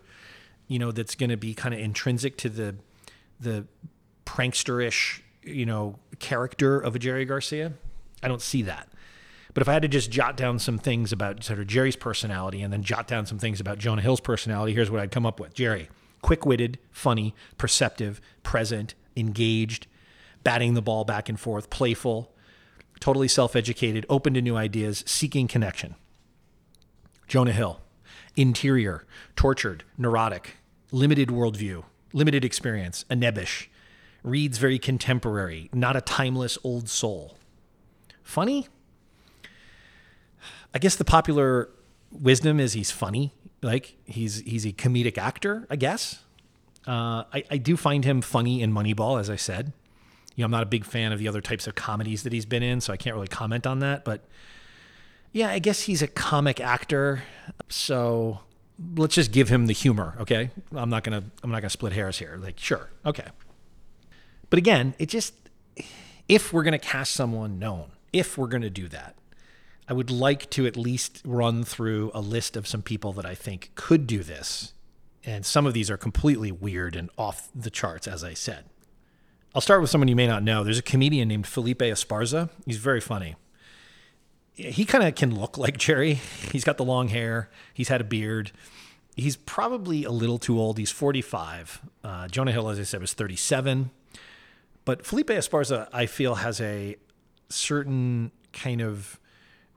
you 0.69 0.79
know, 0.79 0.93
that's 0.93 1.15
going 1.15 1.31
to 1.31 1.37
be 1.37 1.55
kind 1.55 1.75
of 1.75 1.81
intrinsic 1.81 2.37
to 2.39 2.49
the 2.49 2.77
the 3.41 3.67
pranksterish, 4.25 5.21
you 5.43 5.67
know, 5.67 5.99
character 6.19 6.81
of 6.81 6.97
a 6.97 6.99
Jerry 6.99 7.25
Garcia. 7.25 7.73
I 8.23 8.29
don't 8.29 8.41
see 8.41 8.63
that. 8.63 8.89
But 9.53 9.61
if 9.61 9.69
I 9.69 9.73
had 9.73 9.83
to 9.83 9.89
just 9.89 10.11
jot 10.11 10.37
down 10.37 10.59
some 10.59 10.79
things 10.79 11.13
about 11.13 11.45
sort 11.45 11.59
of 11.59 11.67
Jerry's 11.67 11.97
personality 11.97 12.63
and 12.63 12.73
then 12.73 12.83
jot 12.83 13.07
down 13.07 13.27
some 13.27 13.39
things 13.39 13.61
about 13.61 13.79
Jonah 13.79 14.03
Hill's 14.03 14.21
personality, 14.21 14.73
here's 14.73 14.91
what 14.91 15.01
I'd 15.01 15.11
come 15.11 15.27
up 15.27 15.39
with. 15.39 15.55
Jerry, 15.55 15.89
quick-witted, 16.23 16.79
funny, 16.91 17.35
perceptive, 17.59 18.21
present, 18.43 18.95
engaged, 19.17 19.87
batting 20.43 20.75
the 20.75 20.83
ball 20.83 21.05
back 21.05 21.29
and 21.29 21.39
forth, 21.39 21.71
playful, 21.71 22.35
totally 23.01 23.29
self-educated, 23.29 24.07
open 24.09 24.35
to 24.35 24.43
new 24.43 24.57
ideas, 24.57 25.03
seeking 25.07 25.49
connection. 25.49 25.95
Jonah 27.27 27.53
Hill, 27.53 27.81
interior, 28.37 29.07
tortured, 29.37 29.85
neurotic, 29.97 30.57
limited 30.91 31.29
worldview, 31.29 31.85
limited 32.13 32.45
experience, 32.45 33.05
a 33.11 33.15
nebbish, 33.15 33.67
reads 34.23 34.59
very 34.59 34.79
contemporary, 34.79 35.69
not 35.73 35.97
a 35.97 36.01
timeless 36.01 36.59
old 36.65 36.89
soul. 36.89 37.37
Funny? 38.23 38.69
I 40.73 40.79
guess 40.79 40.97
the 40.97 41.05
popular 41.05 41.71
wisdom 42.11 42.59
is 42.59 42.73
he's 42.73 42.91
funny. 42.91 43.33
Like 43.63 43.97
he's 44.05 44.41
he's 44.41 44.67
a 44.67 44.73
comedic 44.73 45.19
actor, 45.19 45.67
I 45.71 45.77
guess. 45.77 46.23
Uh, 46.87 47.25
I, 47.33 47.45
I 47.51 47.57
do 47.57 47.77
find 47.77 48.05
him 48.05 48.21
funny 48.21 48.63
in 48.63 48.73
Moneyball, 48.73 49.19
as 49.19 49.31
I 49.31 49.37
said. 49.37 49.73
You 50.37 50.43
know, 50.43 50.47
I'm 50.47 50.51
not 50.51 50.63
a 50.63 50.67
big 50.67 50.85
fan 50.85 51.13
of 51.13 51.19
the 51.19 51.29
other 51.29 51.41
types 51.41 51.67
of 51.67 51.75
comedies 51.75 52.25
that 52.25 52.33
he's 52.33 52.47
been 52.47 52.63
in, 52.63 52.81
so 52.81 52.93
I 52.93 52.97
can't 52.97 53.15
really 53.15 53.29
comment 53.29 53.67
on 53.67 53.79
that. 53.81 54.05
But 54.05 54.25
yeah, 55.33 55.49
I 55.49 55.59
guess 55.59 55.83
he's 55.83 56.03
a 56.03 56.09
comic 56.09 56.61
actor. 56.61 57.23
So 57.69 58.41
let's 58.97 59.15
just 59.15 59.33
give 59.33 59.49
him 59.49 59.67
the 59.67 59.73
humor, 59.73 60.17
okay? 60.21 60.51
I'm 60.75 60.91
not 60.91 61.05
gonna 61.05 61.25
I'm 61.43 61.51
not 61.51 61.61
gonna 61.61 61.71
split 61.71 61.93
hairs 61.93 62.19
here. 62.19 62.39
Like, 62.41 62.59
sure, 62.59 62.91
okay. 63.07 63.27
But 64.51 64.59
again, 64.59 64.95
it 64.99 65.07
just 65.07 65.35
if 66.29 66.53
we're 66.53 66.63
gonna 66.65 66.79
cast 66.79 67.13
someone 67.13 67.59
known, 67.59 67.93
if 68.13 68.37
we're 68.37 68.49
gonna 68.49 68.71
do 68.71 68.89
that, 68.89 69.17
I 69.89 69.93
would 69.93 70.11
like 70.11 70.51
to 70.51 70.67
at 70.67 70.77
least 70.77 71.21
run 71.25 71.65
through 71.65 72.11
a 72.15 72.21
list 72.21 72.57
of 72.57 72.67
some 72.67 72.83
people 72.83 73.13
that 73.15 73.27
I 73.27 73.35
think 73.35 73.71
could 73.75 74.07
do 74.07 74.23
this. 74.23 74.73
And 75.27 75.47
some 75.47 75.67
of 75.67 75.73
these 75.73 75.91
are 75.91 75.97
completely 75.97 76.53
weird 76.53 76.97
and 76.97 77.11
off 77.17 77.49
the 77.55 77.71
charts, 77.71 78.07
as 78.07 78.23
I 78.23 78.35
said. 78.35 78.67
I'll 79.55 79.61
start 79.63 79.81
with 79.81 79.91
someone 79.91 80.09
you 80.09 80.17
may 80.17 80.27
not 80.27 80.43
know. 80.43 80.65
There's 80.65 80.79
a 80.79 80.83
comedian 80.83 81.29
named 81.29 81.47
Felipe 81.47 81.79
Esparza. 81.79 82.51
He's 82.67 82.79
very 82.79 83.01
funny 83.01 83.37
he 84.55 84.85
kind 84.85 85.05
of 85.05 85.15
can 85.15 85.39
look 85.39 85.59
like 85.59 85.77
Jerry. 85.77 86.15
He's 86.53 86.65
got 86.65 86.77
the 86.77 86.85
long 86.85 87.09
hair. 87.09 87.51
He's 87.73 87.89
had 87.89 88.01
a 88.01 88.05
beard. 88.05 88.53
He's 89.17 89.37
probably 89.37 90.05
a 90.05 90.11
little 90.11 90.39
too 90.39 90.59
old. 90.59 90.79
He's 90.79 90.91
45. 90.91 91.83
Uh, 92.03 92.29
Jonah 92.29 92.53
Hill, 92.53 92.69
as 92.69 92.79
I 92.79 92.85
said, 92.85 93.01
was 93.01 93.13
37. 93.13 93.91
But 94.85 95.07
Felipe 95.07 95.29
Esparza, 95.29 95.89
I 95.93 96.07
feel, 96.07 96.37
has 96.37 96.61
a 96.61 96.97
certain 97.49 98.33
kind 98.53 98.81
of 98.81 99.19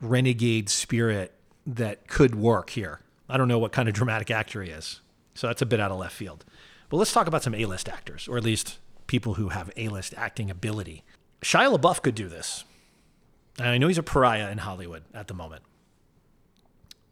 renegade 0.02 0.70
spirit 0.70 1.34
that 1.66 2.08
could 2.08 2.36
work 2.36 2.72
here. 2.72 3.00
I 3.30 3.38
don't 3.38 3.48
know 3.48 3.60
what 3.60 3.72
kind 3.72 3.90
of 3.90 3.96
dramatic 3.96 4.32
actor 4.32 4.62
he 4.64 4.70
is. 4.70 5.02
So 5.38 5.46
that's 5.46 5.62
a 5.62 5.68
bit 5.68 5.80
out 5.80 5.92
of 5.92 6.00
left 6.00 6.16
field. 6.16 6.44
But 6.90 6.98
let's 6.98 7.14
talk 7.14 7.28
about 7.28 7.44
some 7.44 7.54
A 7.54 7.66
list 7.66 7.88
actors, 7.88 8.28
or 8.28 8.38
at 8.38 8.44
least 8.44 8.80
people 9.06 9.36
who 9.36 9.50
have 9.50 9.72
A 9.78 9.88
list 9.90 10.16
acting 10.18 10.50
ability. 10.50 11.04
Shia 11.44 11.78
LaBeouf 11.78 12.02
could 12.02 12.16
do 12.16 12.28
this. 12.28 12.64
And 13.60 13.68
I 13.68 13.78
know 13.78 13.88
he's 13.88 14.00
a 14.00 14.04
pariah 14.04 14.50
in 14.50 14.58
Hollywood 14.58 15.04
at 15.14 15.28
the 15.28 15.36
moment. 15.36 15.62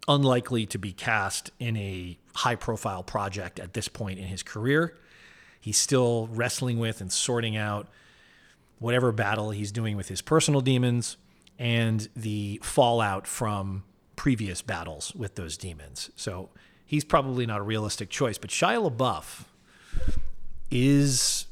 Unlikely 0.08 0.66
to 0.68 0.80
be 0.80 0.92
cast 0.92 1.52
in 1.60 1.78
a 1.78 2.18
high 2.34 2.56
profile 2.56 3.04
project 3.04 3.60
at 3.60 3.74
this 3.74 3.88
point 3.88 4.18
in 4.18 4.26
his 4.26 4.42
career. 4.42 4.98
He's 5.62 5.78
still 5.78 6.28
wrestling 6.32 6.80
with 6.80 7.02
and 7.02 7.12
sorting 7.12 7.56
out 7.56 7.88
whatever 8.80 9.12
battle 9.12 9.52
he's 9.52 9.72
doing 9.72 9.98
with 9.98 10.08
his 10.08 10.24
personal 10.24 10.62
demons 10.62 11.18
and 11.60 12.10
the 12.16 12.60
fallout 12.64 13.28
from 13.28 13.84
previous 14.16 14.64
battles 14.64 15.14
with 15.16 15.36
those 15.36 15.58
demons. 15.58 16.10
So 16.16 16.50
he's 16.86 17.04
probably 17.04 17.46
not 17.46 17.60
a 17.60 17.64
realistic 17.64 18.10
choice. 18.10 18.38
But 18.38 18.50
Shia 18.50 18.90
LaBeouf 18.90 19.46
is 20.72 21.48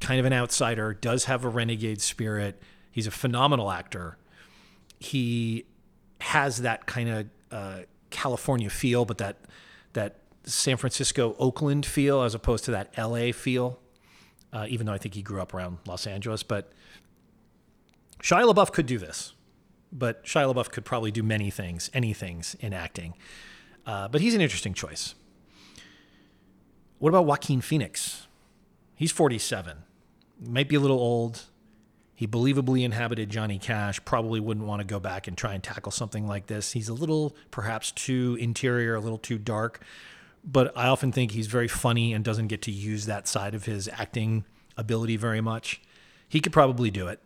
kind 0.00 0.20
of 0.20 0.26
an 0.26 0.32
outsider, 0.32 0.94
does 0.94 1.24
have 1.24 1.44
a 1.44 1.48
renegade 1.48 2.00
spirit. 2.00 2.60
He's 2.90 3.06
a 3.06 3.10
phenomenal 3.10 3.70
actor 3.70 4.16
he 4.98 5.66
has 6.20 6.62
that 6.62 6.86
kind 6.86 7.08
of 7.08 7.26
uh, 7.50 7.78
California 8.10 8.70
feel, 8.70 9.04
but 9.04 9.18
that 9.18 9.36
that 9.92 10.16
San 10.44 10.76
Francisco 10.76 11.34
Oakland 11.38 11.84
feel 11.84 12.22
as 12.22 12.34
opposed 12.34 12.64
to 12.66 12.70
that 12.72 12.96
LA 12.96 13.32
feel. 13.32 13.78
Uh, 14.52 14.64
even 14.68 14.86
though 14.86 14.92
I 14.92 14.98
think 14.98 15.14
he 15.14 15.22
grew 15.22 15.40
up 15.40 15.52
around 15.52 15.78
Los 15.86 16.06
Angeles, 16.06 16.42
but 16.42 16.72
Shia 18.22 18.50
LaBeouf 18.50 18.72
could 18.72 18.86
do 18.86 18.96
this, 18.96 19.34
but 19.92 20.24
Shia 20.24 20.52
LaBeouf 20.52 20.70
could 20.70 20.84
probably 20.84 21.10
do 21.10 21.22
many 21.22 21.50
things, 21.50 21.90
any 21.92 22.14
things 22.14 22.56
in 22.60 22.72
acting. 22.72 23.14
Uh, 23.86 24.08
but 24.08 24.20
he's 24.20 24.34
an 24.34 24.40
interesting 24.40 24.74
choice. 24.74 25.14
What 26.98 27.10
about 27.10 27.26
Joaquin 27.26 27.60
Phoenix? 27.60 28.26
He's 28.94 29.12
47. 29.12 29.78
Might 30.40 30.68
be 30.68 30.74
a 30.74 30.80
little 30.80 30.98
old. 30.98 31.44
He 32.14 32.26
believably 32.26 32.82
inhabited 32.82 33.28
Johnny 33.28 33.58
Cash. 33.58 34.02
Probably 34.04 34.40
wouldn't 34.40 34.66
want 34.66 34.80
to 34.80 34.86
go 34.86 34.98
back 34.98 35.28
and 35.28 35.36
try 35.36 35.52
and 35.52 35.62
tackle 35.62 35.92
something 35.92 36.26
like 36.26 36.46
this. 36.46 36.72
He's 36.72 36.88
a 36.88 36.94
little, 36.94 37.36
perhaps, 37.50 37.92
too 37.92 38.36
interior, 38.40 38.94
a 38.94 39.00
little 39.00 39.18
too 39.18 39.38
dark. 39.38 39.82
But 40.42 40.76
I 40.76 40.86
often 40.86 41.12
think 41.12 41.32
he's 41.32 41.46
very 41.46 41.68
funny 41.68 42.14
and 42.14 42.24
doesn't 42.24 42.46
get 42.46 42.62
to 42.62 42.70
use 42.70 43.04
that 43.06 43.28
side 43.28 43.54
of 43.54 43.66
his 43.66 43.88
acting 43.88 44.46
ability 44.78 45.16
very 45.16 45.42
much. 45.42 45.82
He 46.28 46.40
could 46.40 46.52
probably 46.52 46.90
do 46.90 47.06
it. 47.06 47.20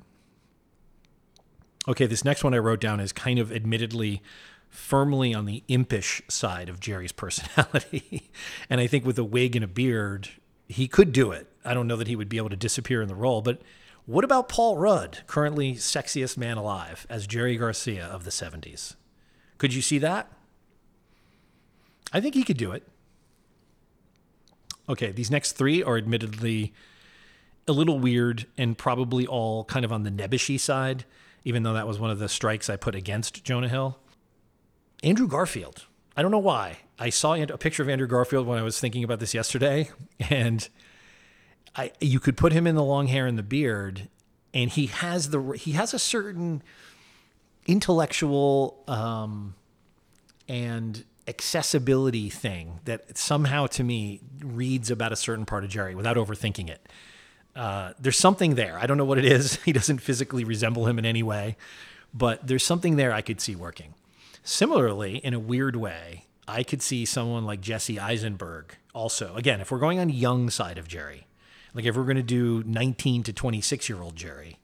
Okay, 1.87 2.07
this 2.07 2.25
next 2.25 2.43
one 2.43 2.53
I 2.53 2.59
wrote 2.59 2.81
down 2.81 2.99
is 2.99 3.13
kind 3.13 3.39
of 3.39 3.53
admittedly 3.53 4.23
firmly 4.71 5.35
on 5.35 5.45
the 5.45 5.63
impish 5.69 6.23
side 6.29 6.69
of 6.69 6.81
Jerry's 6.81 7.13
personality. 7.13 8.31
and 8.71 8.81
I 8.81 8.87
think 8.87 9.05
with 9.05 9.19
a 9.19 9.25
wig 9.25 9.57
and 9.57 9.65
a 9.65 9.69
beard, 9.69 10.31
he 10.69 10.89
could 10.89 11.13
do 11.13 11.33
it. 11.33 11.49
I 11.65 11.75
don't 11.75 11.87
know 11.87 11.97
that 11.97 12.09
he 12.09 12.17
would 12.17 12.29
be 12.29 12.39
able 12.39 12.49
to 12.49 12.57
disappear 12.57 13.03
in 13.03 13.09
the 13.09 13.15
role, 13.15 13.43
but 13.43 13.61
what 14.07 14.25
about 14.25 14.49
Paul 14.49 14.79
Rudd, 14.79 15.19
currently 15.27 15.75
sexiest 15.75 16.37
man 16.37 16.57
alive, 16.57 17.07
as 17.11 17.27
Jerry 17.27 17.57
Garcia 17.57 18.07
of 18.07 18.25
the 18.25 18.31
70s? 18.31 18.95
Could 19.59 19.75
you 19.75 19.83
see 19.83 19.99
that? 19.99 20.33
I 22.13 22.21
think 22.21 22.35
he 22.35 22.45
could 22.45 22.57
do 22.57 22.73
it. 22.73 22.89
Okay, 24.89 25.13
these 25.13 25.31
next 25.31 25.53
three 25.53 25.83
are 25.83 25.97
admittedly 25.97 26.73
a 27.69 27.73
little 27.73 27.99
weird 27.99 28.47
and 28.59 28.77
probably 28.77 29.27
all 29.27 29.65
kind 29.65 29.85
of 29.85 29.93
on 29.93 30.03
the 30.03 30.11
nebbishy 30.11 30.59
side, 30.59 31.05
even 31.45 31.63
though 31.63 31.75
that 31.75 31.87
was 31.87 31.99
one 31.99 32.11
of 32.11 32.19
the 32.19 32.29
strikes 32.29 32.69
I 32.69 32.77
put 32.77 32.95
against 32.95 33.45
Jonah 33.45 33.69
Hill. 33.69 33.99
Andrew 35.03 35.27
Garfield. 35.27 35.87
I 36.17 36.23
don't 36.23 36.31
know 36.31 36.39
why. 36.39 36.79
I 36.99 37.11
saw 37.11 37.35
a 37.35 37.47
picture 37.57 37.83
of 37.83 37.89
Andrew 37.89 38.07
Garfield 38.07 38.47
when 38.47 38.59
I 38.59 38.63
was 38.63 38.79
thinking 38.79 39.05
about 39.05 39.21
this 39.21 39.33
yesterday, 39.33 39.91
and 40.31 40.69
I 41.75 41.93
you 42.01 42.21
could 42.21 42.37
put 42.37 42.53
him 42.53 42.67
in 42.67 42.75
the 42.75 42.85
long 42.85 43.07
hair 43.07 43.27
and 43.27 43.39
the 43.39 43.43
beard, 43.43 44.09
and 44.53 44.71
he 44.71 44.87
has 44.87 45.31
the 45.31 45.53
he 45.53 45.73
has 45.73 45.95
a 45.95 45.99
certain 45.99 46.63
intellectual 47.67 48.83
um, 48.89 49.55
and 50.49 51.05
accessibility 51.27 52.29
thing 52.29 52.81
that 52.85 53.17
somehow 53.17 53.67
to 53.69 53.85
me 53.85 54.21
reads 54.41 54.91
about 54.91 55.13
a 55.13 55.17
certain 55.17 55.47
part 55.47 55.65
of 55.65 55.71
Jerry 55.71 55.95
without 55.95 56.17
overthinking 56.17 56.69
it. 56.69 56.87
Uh, 57.55 57.93
there's 57.99 58.17
something 58.19 58.57
there. 58.57 58.79
I 58.79 58.87
don't 58.87 58.97
know 58.97 59.05
what 59.05 59.19
it 59.19 59.25
is. 59.25 59.57
He 59.65 59.73
doesn't 59.73 59.99
physically 59.99 60.45
resemble 60.45 60.87
him 60.87 60.99
in 60.99 61.07
any 61.07 61.23
way, 61.23 61.57
but 62.13 62.47
there's 62.47 62.65
something 62.65 62.97
there 62.97 63.13
I 63.13 63.23
could 63.23 63.41
see 63.41 63.55
working. 63.55 63.95
Similarly, 64.43 65.17
in 65.19 65.35
a 65.35 65.39
weird 65.39 65.77
way, 65.77 66.25
I 66.49 66.63
could 66.63 66.83
see 66.83 67.05
someone 67.05 67.45
like 67.45 67.61
Jesse 67.61 68.01
Eisenberg 68.01 68.77
also. 68.95 69.35
Again, 69.37 69.61
if 69.61 69.71
we're 69.71 69.79
going 69.79 69.99
on 69.99 70.09
young 70.09 70.51
side 70.51 70.79
of 70.79 70.89
Jerry, 70.89 71.27
like 71.75 71.85
if 71.85 71.97
we're 71.97 72.05
going 72.05 72.17
to 72.17 72.23
do 72.23 72.63
19 72.67 73.23
to 73.25 73.33
26 73.33 73.89
year 73.89 74.03
old 74.03 74.17
Jerry, 74.17 74.59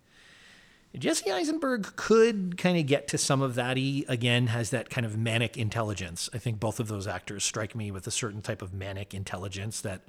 Jesse 0.97 1.31
Eisenberg 1.31 1.95
could 1.97 2.57
kind 2.57 2.79
of 2.79 2.87
get 2.87 3.07
to 3.09 3.19
some 3.19 3.43
of 3.43 3.55
that. 3.55 3.77
He 3.77 4.07
again 4.09 4.47
has 4.47 4.71
that 4.71 4.89
kind 4.89 5.05
of 5.05 5.17
manic 5.17 5.57
intelligence. 5.57 6.31
I 6.33 6.39
think 6.39 6.59
both 6.59 6.81
of 6.81 6.89
those 6.89 7.07
actors 7.07 7.45
strike 7.45 7.75
me 7.75 7.91
with 7.91 8.07
a 8.07 8.11
certain 8.11 8.41
type 8.41 8.63
of 8.63 8.73
manic 8.73 9.13
intelligence 9.13 9.83
that 9.83 10.03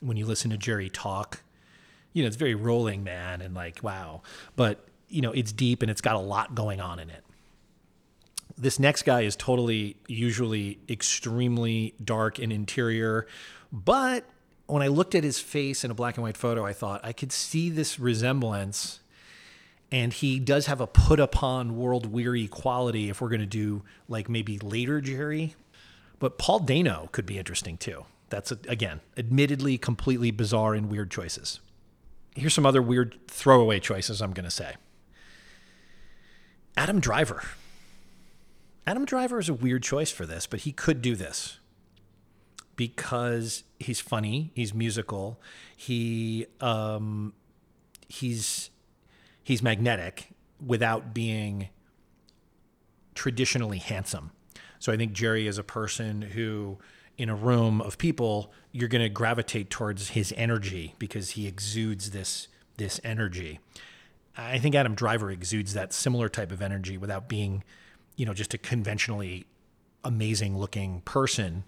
when 0.00 0.16
you 0.16 0.24
listen 0.24 0.50
to 0.50 0.56
Jerry 0.56 0.88
talk, 0.88 1.42
you 2.12 2.22
know, 2.22 2.28
it's 2.28 2.36
very 2.36 2.54
rolling, 2.54 3.04
man, 3.04 3.42
and 3.42 3.54
like, 3.54 3.82
wow. 3.82 4.22
But, 4.56 4.86
you 5.08 5.20
know, 5.20 5.32
it's 5.32 5.52
deep 5.52 5.82
and 5.82 5.90
it's 5.90 6.00
got 6.00 6.16
a 6.16 6.20
lot 6.20 6.54
going 6.54 6.80
on 6.80 6.98
in 6.98 7.10
it. 7.10 7.22
This 8.58 8.78
next 8.78 9.02
guy 9.02 9.22
is 9.22 9.36
totally, 9.36 9.96
usually 10.06 10.78
extremely 10.88 11.94
dark 12.02 12.38
in 12.38 12.50
interior. 12.50 13.26
But 13.70 14.24
when 14.66 14.82
I 14.82 14.88
looked 14.88 15.14
at 15.14 15.24
his 15.24 15.38
face 15.38 15.84
in 15.84 15.90
a 15.90 15.94
black 15.94 16.16
and 16.16 16.22
white 16.22 16.36
photo, 16.36 16.64
I 16.64 16.72
thought 16.72 17.00
I 17.04 17.12
could 17.12 17.32
see 17.32 17.68
this 17.70 17.98
resemblance. 18.00 19.00
And 19.92 20.12
he 20.12 20.40
does 20.40 20.66
have 20.66 20.80
a 20.80 20.86
put 20.86 21.20
upon 21.20 21.76
world 21.76 22.06
weary 22.06 22.48
quality 22.48 23.08
if 23.08 23.20
we're 23.20 23.28
going 23.28 23.40
to 23.40 23.46
do 23.46 23.82
like 24.08 24.28
maybe 24.28 24.58
later 24.58 25.00
Jerry. 25.00 25.54
But 26.18 26.38
Paul 26.38 26.60
Dano 26.60 27.08
could 27.12 27.26
be 27.26 27.38
interesting 27.38 27.76
too. 27.76 28.04
That's, 28.28 28.50
again, 28.50 29.00
admittedly 29.16 29.78
completely 29.78 30.30
bizarre 30.32 30.74
and 30.74 30.90
weird 30.90 31.10
choices. 31.10 31.60
Here's 32.34 32.54
some 32.54 32.66
other 32.66 32.82
weird 32.82 33.16
throwaway 33.28 33.80
choices 33.80 34.20
I'm 34.20 34.32
going 34.32 34.44
to 34.44 34.50
say 34.50 34.74
Adam 36.76 37.00
Driver. 37.00 37.42
Adam 38.86 39.04
Driver 39.04 39.38
is 39.38 39.48
a 39.48 39.54
weird 39.54 39.82
choice 39.82 40.10
for 40.10 40.26
this, 40.26 40.46
but 40.46 40.60
he 40.60 40.72
could 40.72 41.02
do 41.02 41.16
this 41.16 41.58
because 42.76 43.64
he's 43.80 44.00
funny, 44.00 44.52
he's 44.54 44.72
musical, 44.72 45.40
he 45.76 46.46
um, 46.60 47.32
he's 48.08 48.70
he's 49.42 49.62
magnetic 49.62 50.28
without 50.64 51.12
being 51.12 51.68
traditionally 53.14 53.78
handsome. 53.78 54.30
So 54.78 54.92
I 54.92 54.96
think 54.96 55.12
Jerry 55.12 55.46
is 55.46 55.58
a 55.58 55.64
person 55.64 56.22
who 56.22 56.78
in 57.18 57.28
a 57.28 57.34
room 57.34 57.80
of 57.80 57.98
people, 57.98 58.52
you're 58.72 58.88
going 58.88 59.02
to 59.02 59.08
gravitate 59.08 59.70
towards 59.70 60.10
his 60.10 60.34
energy 60.36 60.94
because 60.98 61.30
he 61.30 61.46
exudes 61.46 62.10
this 62.10 62.48
this 62.76 63.00
energy. 63.02 63.58
I 64.36 64.58
think 64.58 64.74
Adam 64.74 64.94
Driver 64.94 65.30
exudes 65.30 65.72
that 65.72 65.94
similar 65.94 66.28
type 66.28 66.52
of 66.52 66.60
energy 66.60 66.98
without 66.98 67.26
being 67.26 67.64
you 68.16 68.26
know, 68.26 68.34
just 68.34 68.54
a 68.54 68.58
conventionally 68.58 69.46
amazing 70.04 70.58
looking 70.58 71.02
person. 71.02 71.64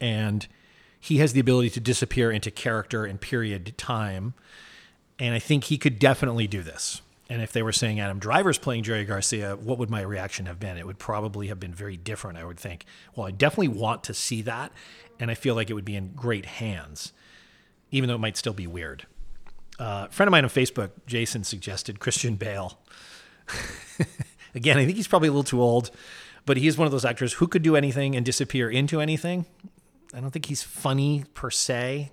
And 0.00 0.46
he 1.00 1.18
has 1.18 1.32
the 1.32 1.40
ability 1.40 1.70
to 1.70 1.80
disappear 1.80 2.30
into 2.30 2.50
character 2.50 3.04
and 3.04 3.20
period 3.20 3.76
time. 3.76 4.34
And 5.18 5.34
I 5.34 5.38
think 5.38 5.64
he 5.64 5.78
could 5.78 5.98
definitely 5.98 6.46
do 6.46 6.62
this. 6.62 7.02
And 7.30 7.42
if 7.42 7.52
they 7.52 7.62
were 7.62 7.72
saying 7.72 8.00
Adam 8.00 8.18
Driver's 8.18 8.56
playing 8.58 8.84
Jerry 8.84 9.04
Garcia, 9.04 9.56
what 9.56 9.78
would 9.78 9.90
my 9.90 10.00
reaction 10.00 10.46
have 10.46 10.58
been? 10.58 10.78
It 10.78 10.86
would 10.86 10.98
probably 10.98 11.48
have 11.48 11.60
been 11.60 11.74
very 11.74 11.96
different, 11.96 12.38
I 12.38 12.44
would 12.44 12.58
think. 12.58 12.86
Well, 13.14 13.26
I 13.26 13.32
definitely 13.32 13.68
want 13.68 14.02
to 14.04 14.14
see 14.14 14.40
that. 14.42 14.72
And 15.20 15.30
I 15.30 15.34
feel 15.34 15.54
like 15.54 15.68
it 15.68 15.74
would 15.74 15.84
be 15.84 15.96
in 15.96 16.12
great 16.14 16.46
hands, 16.46 17.12
even 17.90 18.08
though 18.08 18.14
it 18.14 18.20
might 18.20 18.36
still 18.36 18.54
be 18.54 18.66
weird. 18.66 19.06
Uh, 19.78 20.06
a 20.08 20.12
friend 20.12 20.28
of 20.28 20.32
mine 20.32 20.44
on 20.44 20.50
Facebook, 20.50 20.90
Jason, 21.06 21.44
suggested 21.44 22.00
Christian 22.00 22.36
Bale. 22.36 22.78
Again, 24.54 24.78
I 24.78 24.84
think 24.84 24.96
he's 24.96 25.08
probably 25.08 25.28
a 25.28 25.32
little 25.32 25.44
too 25.44 25.60
old, 25.60 25.90
but 26.46 26.56
he 26.56 26.66
is 26.66 26.78
one 26.78 26.86
of 26.86 26.92
those 26.92 27.04
actors 27.04 27.34
who 27.34 27.46
could 27.46 27.62
do 27.62 27.76
anything 27.76 28.16
and 28.16 28.24
disappear 28.24 28.70
into 28.70 29.00
anything. 29.00 29.46
I 30.14 30.20
don't 30.20 30.30
think 30.30 30.46
he's 30.46 30.62
funny 30.62 31.24
per 31.34 31.50
se, 31.50 32.10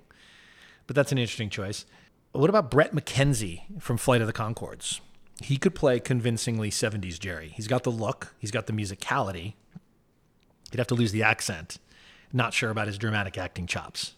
but 0.87 0.95
that's 0.95 1.11
an 1.11 1.17
interesting 1.17 1.49
choice. 1.49 1.85
What 2.33 2.49
about 2.49 2.69
Bret 2.69 2.93
McKenzie 2.93 3.61
from 3.81 3.97
Flight 3.97 4.21
of 4.21 4.27
the 4.27 4.33
Conchords? 4.33 4.99
He 5.41 5.57
could 5.57 5.75
play 5.75 5.99
convincingly 5.99 6.69
70s 6.69 7.19
Jerry. 7.19 7.53
He's 7.55 7.67
got 7.67 7.83
the 7.83 7.91
look, 7.91 8.35
he's 8.37 8.51
got 8.51 8.67
the 8.67 8.73
musicality. 8.73 9.53
He'd 10.71 10.79
have 10.79 10.87
to 10.87 10.95
lose 10.95 11.13
the 11.13 11.23
accent. 11.23 11.77
Not 12.33 12.53
sure 12.53 12.69
about 12.69 12.87
his 12.87 12.97
dramatic 12.97 13.37
acting 13.37 13.67
chops. 13.67 14.15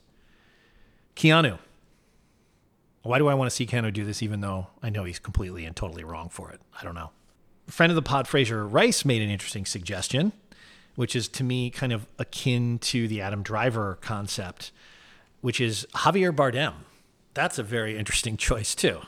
Keanu. 1.15 1.59
Why 3.03 3.19
do 3.19 3.27
I 3.27 3.35
want 3.35 3.49
to 3.49 3.55
see 3.55 3.67
Keanu 3.67 3.93
do 3.93 4.03
this 4.03 4.23
even 4.23 4.41
though 4.41 4.67
I 4.81 4.89
know 4.89 5.03
he's 5.03 5.19
completely 5.19 5.65
and 5.65 5.75
totally 5.75 6.03
wrong 6.03 6.29
for 6.29 6.51
it? 6.51 6.59
I 6.79 6.83
don't 6.83 6.95
know 6.95 7.11
friend 7.67 7.91
of 7.91 7.95
the 7.95 8.01
pod, 8.01 8.27
Fraser 8.27 8.65
Rice, 8.65 9.05
made 9.05 9.21
an 9.21 9.29
interesting 9.29 9.65
suggestion, 9.65 10.31
which 10.95 11.15
is 11.15 11.27
to 11.29 11.43
me 11.43 11.69
kind 11.69 11.93
of 11.93 12.07
akin 12.17 12.79
to 12.79 13.07
the 13.07 13.21
Adam 13.21 13.43
Driver 13.43 13.97
concept, 14.01 14.71
which 15.41 15.61
is 15.61 15.87
Javier 15.93 16.35
Bardem. 16.35 16.73
That's 17.33 17.59
a 17.59 17.63
very 17.63 17.97
interesting 17.97 18.37
choice, 18.37 18.73
too. 18.73 19.01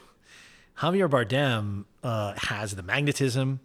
Javier 0.79 1.09
Bardem 1.09 1.85
uh, 2.03 2.33
has 2.37 2.75
the 2.75 2.83
magnetism. 2.83 3.59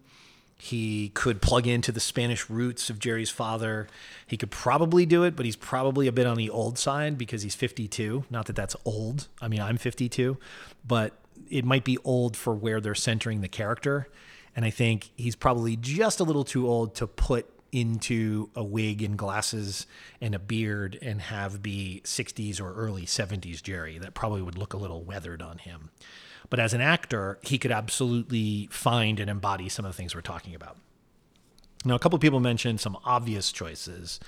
He 0.56 1.10
could 1.10 1.42
plug 1.42 1.66
into 1.66 1.92
the 1.92 2.00
Spanish 2.00 2.48
roots 2.48 2.88
of 2.88 2.98
Jerry's 2.98 3.30
father. 3.30 3.86
He 4.26 4.36
could 4.36 4.50
probably 4.50 5.04
do 5.04 5.22
it, 5.24 5.36
but 5.36 5.44
he's 5.44 5.56
probably 5.56 6.06
a 6.06 6.12
bit 6.12 6.26
on 6.26 6.36
the 6.36 6.48
old 6.48 6.78
side 6.78 7.18
because 7.18 7.42
he's 7.42 7.54
52. 7.54 8.24
Not 8.30 8.46
that 8.46 8.56
that's 8.56 8.74
old. 8.84 9.28
I 9.42 9.48
mean, 9.48 9.60
I'm 9.60 9.76
52, 9.76 10.38
but 10.86 11.12
it 11.50 11.64
might 11.64 11.84
be 11.84 11.98
old 11.98 12.36
for 12.36 12.54
where 12.54 12.80
they're 12.80 12.94
centering 12.94 13.42
the 13.42 13.48
character. 13.48 14.08
And 14.56 14.64
I 14.64 14.70
think 14.70 15.10
he's 15.16 15.36
probably 15.36 15.76
just 15.76 16.20
a 16.20 16.24
little 16.24 16.44
too 16.44 16.68
old 16.68 16.94
to 16.96 17.06
put 17.06 17.50
into 17.72 18.50
a 18.54 18.62
wig 18.62 19.02
and 19.02 19.18
glasses 19.18 19.86
and 20.20 20.32
a 20.34 20.38
beard 20.38 20.96
and 21.02 21.20
have 21.20 21.60
be 21.60 22.00
60s 22.04 22.60
or 22.60 22.72
early 22.74 23.04
70s 23.04 23.60
Jerry. 23.62 23.98
That 23.98 24.14
probably 24.14 24.42
would 24.42 24.56
look 24.56 24.72
a 24.72 24.76
little 24.76 25.02
weathered 25.02 25.42
on 25.42 25.58
him. 25.58 25.90
But 26.50 26.60
as 26.60 26.72
an 26.72 26.80
actor, 26.80 27.38
he 27.42 27.58
could 27.58 27.72
absolutely 27.72 28.68
find 28.70 29.18
and 29.18 29.28
embody 29.28 29.68
some 29.68 29.84
of 29.84 29.90
the 29.90 29.96
things 29.96 30.14
we're 30.14 30.20
talking 30.20 30.54
about. 30.54 30.76
Now, 31.84 31.96
a 31.96 31.98
couple 31.98 32.18
people 32.20 32.38
mentioned 32.38 32.80
some 32.80 32.96
obvious 33.04 33.50
choices. 33.50 34.20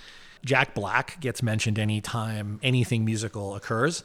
Jack 0.45 0.75
Black 0.75 1.21
gets 1.21 1.43
mentioned 1.43 1.79
anytime 1.79 2.59
anything 2.63 3.05
musical 3.05 3.55
occurs. 3.55 4.03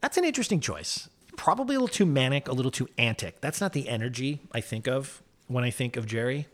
That's 0.00 0.16
an 0.16 0.24
interesting 0.24 0.60
choice 0.60 1.08
probably 1.40 1.74
a 1.74 1.78
little 1.78 1.88
too 1.88 2.04
manic, 2.04 2.48
a 2.48 2.52
little 2.52 2.70
too 2.70 2.86
antic. 2.98 3.40
That's 3.40 3.62
not 3.62 3.72
the 3.72 3.88
energy 3.88 4.40
I 4.52 4.60
think 4.60 4.86
of 4.86 5.22
when 5.46 5.64
I 5.64 5.70
think 5.70 5.96
of 5.96 6.04
Jerry, 6.04 6.46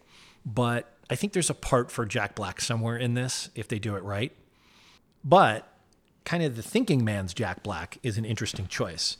but 0.44 0.94
I 1.10 1.16
think 1.16 1.32
there's 1.32 1.50
a 1.50 1.54
part 1.54 1.90
for 1.90 2.06
Jack 2.06 2.36
Black 2.36 2.60
somewhere 2.60 2.96
in 2.96 3.14
this 3.14 3.50
if 3.56 3.66
they 3.66 3.80
do 3.80 3.96
it 3.96 4.04
right. 4.04 4.30
But 5.24 5.68
kind 6.24 6.44
of 6.44 6.54
the 6.54 6.62
thinking 6.62 7.04
man's 7.04 7.34
Jack 7.34 7.64
Black 7.64 7.98
is 8.04 8.16
an 8.16 8.24
interesting 8.24 8.68
choice. 8.68 9.16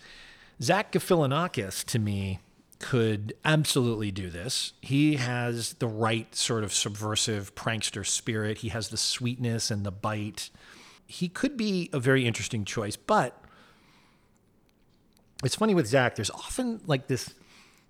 Zach 0.63 0.93
Galifianakis, 0.93 1.85
to 1.87 1.99
me, 1.99 2.39
could 2.79 3.35
absolutely 3.45 4.13
do 4.13 4.31
this. 4.31 4.73
He 4.81 5.17
has 5.17 5.73
the 5.75 5.89
right 5.89 6.33
sort 6.33 6.63
of 6.63 6.73
subversive 6.73 7.57
prankster 7.57 8.07
spirit. 8.07 8.59
He 8.59 8.69
has 8.69 8.91
the 8.91 8.97
sweetness 8.97 9.73
and 9.73 9.85
the 9.85 9.91
bite. 9.91 10.49
He 11.09 11.29
could 11.29 11.57
be 11.57 11.91
a 11.93 11.99
very 11.99 12.25
interesting 12.25 12.65
choice, 12.65 12.95
but 12.95 13.43
it's 15.45 15.55
funny 15.55 15.75
with 15.75 15.87
Zach, 15.87 16.17
there's 16.17 16.31
often 16.31 16.81
like 16.87 17.07
this 17.09 17.35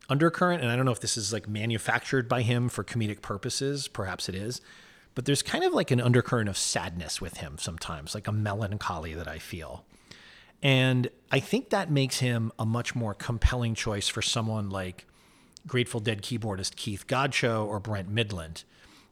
undercurrent, 0.09 0.63
and 0.63 0.71
I 0.71 0.77
don't 0.77 0.85
know 0.85 0.93
if 0.93 1.01
this 1.01 1.17
is 1.17 1.33
like 1.33 1.49
manufactured 1.49 2.29
by 2.29 2.43
him 2.43 2.69
for 2.69 2.85
comedic 2.85 3.23
purposes. 3.23 3.89
Perhaps 3.89 4.29
it 4.29 4.35
is. 4.35 4.61
But 5.15 5.25
there's 5.25 5.43
kind 5.43 5.65
of 5.65 5.73
like 5.73 5.91
an 5.91 6.01
undercurrent 6.01 6.49
of 6.49 6.59
sadness 6.59 7.21
with 7.21 7.39
him 7.39 7.57
sometimes, 7.59 8.15
like 8.15 8.29
a 8.29 8.33
melancholy 8.33 9.15
that 9.15 9.27
I 9.27 9.39
feel. 9.39 9.85
And 10.63 11.09
I 11.31 11.41
think 11.41 11.71
that 11.71 11.91
makes 11.91 12.19
him 12.19 12.53
a 12.59 12.67
much 12.67 12.95
more 12.95 13.15
compelling 13.15 13.75
choice 13.75 14.09
for 14.09 14.23
someone 14.23 14.69
like 14.69 15.07
Grateful 15.67 16.01
Dead 16.01 16.23
keyboardist 16.23 16.77
Keith 16.77 17.07
Godchaux 17.07 17.67
or 17.67 17.81
Brent 17.81 18.15
Mydland. 18.15 18.65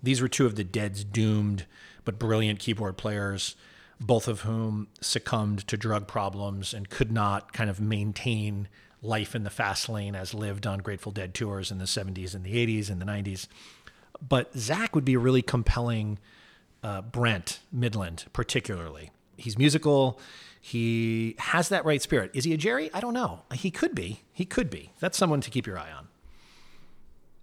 These 0.02 0.20
were 0.20 0.28
two 0.28 0.46
of 0.46 0.56
the 0.56 0.64
Dead's 0.64 1.04
doomed 1.04 1.66
but 2.04 2.18
brilliant 2.18 2.58
keyboard 2.58 2.96
players, 2.98 3.56
both 4.00 4.28
of 4.28 4.42
whom 4.42 4.88
succumbed 5.00 5.66
to 5.68 5.76
drug 5.76 6.06
problems 6.06 6.74
and 6.74 6.90
could 6.90 7.12
not 7.12 7.52
kind 7.52 7.70
of 7.70 7.80
maintain 7.80 8.68
life 9.02 9.34
in 9.34 9.44
the 9.44 9.50
fast 9.50 9.88
lane 9.88 10.14
as 10.14 10.34
lived 10.34 10.66
on 10.66 10.78
Grateful 10.78 11.12
Dead 11.12 11.34
tours 11.34 11.70
in 11.70 11.78
the 11.78 11.84
70s 11.84 12.34
and 12.34 12.44
the 12.44 12.54
80s 12.54 12.90
and 12.90 13.00
the 13.00 13.06
90s. 13.06 13.46
But 14.26 14.56
Zach 14.56 14.94
would 14.94 15.04
be 15.04 15.14
a 15.14 15.18
really 15.18 15.42
compelling 15.42 16.18
uh, 16.82 17.02
Brent 17.02 17.60
Mydland, 17.74 18.24
particularly. 18.32 19.10
He's 19.36 19.58
musical. 19.58 20.18
He 20.60 21.34
has 21.38 21.68
that 21.68 21.84
right 21.84 22.00
spirit. 22.00 22.30
Is 22.34 22.44
he 22.44 22.54
a 22.54 22.56
Jerry? 22.56 22.90
I 22.94 23.00
don't 23.00 23.14
know. 23.14 23.42
He 23.52 23.70
could 23.70 23.94
be. 23.94 24.22
He 24.32 24.44
could 24.44 24.70
be. 24.70 24.92
That's 25.00 25.18
someone 25.18 25.40
to 25.42 25.50
keep 25.50 25.66
your 25.66 25.78
eye 25.78 25.92
on. 25.92 26.08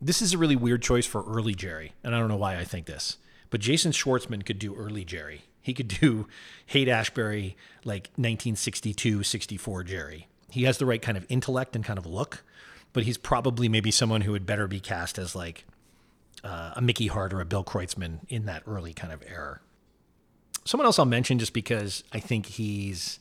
This 0.02 0.22
is 0.22 0.34
a 0.34 0.38
really 0.38 0.56
weird 0.56 0.82
choice 0.82 1.06
for 1.06 1.24
early 1.24 1.54
Jerry, 1.54 1.94
and 2.04 2.16
I 2.16 2.20
don't 2.20 2.30
know 2.30 2.36
why 2.36 2.58
I 2.58 2.64
think 2.64 2.88
this. 2.88 3.18
But 3.52 3.62
Jason 3.62 3.92
Schwartzman 3.92 4.44
could 4.46 4.58
do 4.58 4.74
early 4.74 5.06
Jerry. 5.06 5.44
He 5.62 5.74
could 5.74 5.88
do 5.88 6.28
Haight 6.68 6.88
Ashbury 6.88 7.56
like 7.84 8.10
1962, 8.16 9.24
64 9.24 9.84
Jerry. 9.84 10.28
He 10.50 10.64
has 10.64 10.78
the 10.78 10.86
right 10.86 11.02
kind 11.02 11.18
of 11.18 11.26
intellect 11.30 11.76
and 11.76 11.86
kind 11.86 11.98
of 11.98 12.06
look, 12.06 12.44
but 12.94 13.04
he's 13.04 13.18
probably 13.18 13.70
maybe 13.70 13.92
someone 13.92 14.22
who 14.22 14.34
would 14.34 14.46
better 14.46 14.68
be 14.68 14.80
cast 14.80 15.18
as 15.18 15.36
like 15.36 15.66
uh, 16.44 16.74
a 16.76 16.82
Mickey 16.82 17.08
Hart 17.08 17.34
or 17.34 17.40
a 17.40 17.46
Bill 17.46 17.64
Kreutzmann 17.64 18.20
in 18.28 18.46
that 18.48 18.64
early 18.66 18.94
kind 18.94 19.14
of 19.14 19.24
era 19.28 19.62
someone 20.66 20.86
else 20.86 21.00
I'll 21.00 21.06
mention 21.06 21.40
just 21.40 21.54
because 21.54 22.04
I 22.12 22.20
think 22.20 22.46
he's 22.46 23.20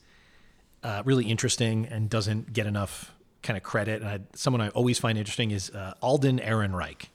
uh, 0.83 1.03
really 1.05 1.25
interesting 1.25 1.87
and 1.87 2.09
doesn't 2.09 2.53
get 2.53 2.67
enough 2.67 3.15
kind 3.43 3.57
of 3.57 3.63
credit. 3.63 4.03
And 4.03 4.11
I, 4.11 4.21
someone 4.35 4.61
I 4.61 4.69
always 4.71 4.99
find 4.99 5.19
interesting 5.19 5.51
is 5.51 5.71
uh, 5.71 5.95
Alden 6.03 6.39
Ehrenreich. 6.39 7.07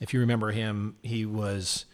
If 0.00 0.14
you 0.14 0.20
remember 0.20 0.52
him, 0.52 0.96
he 1.02 1.26
was 1.26 1.84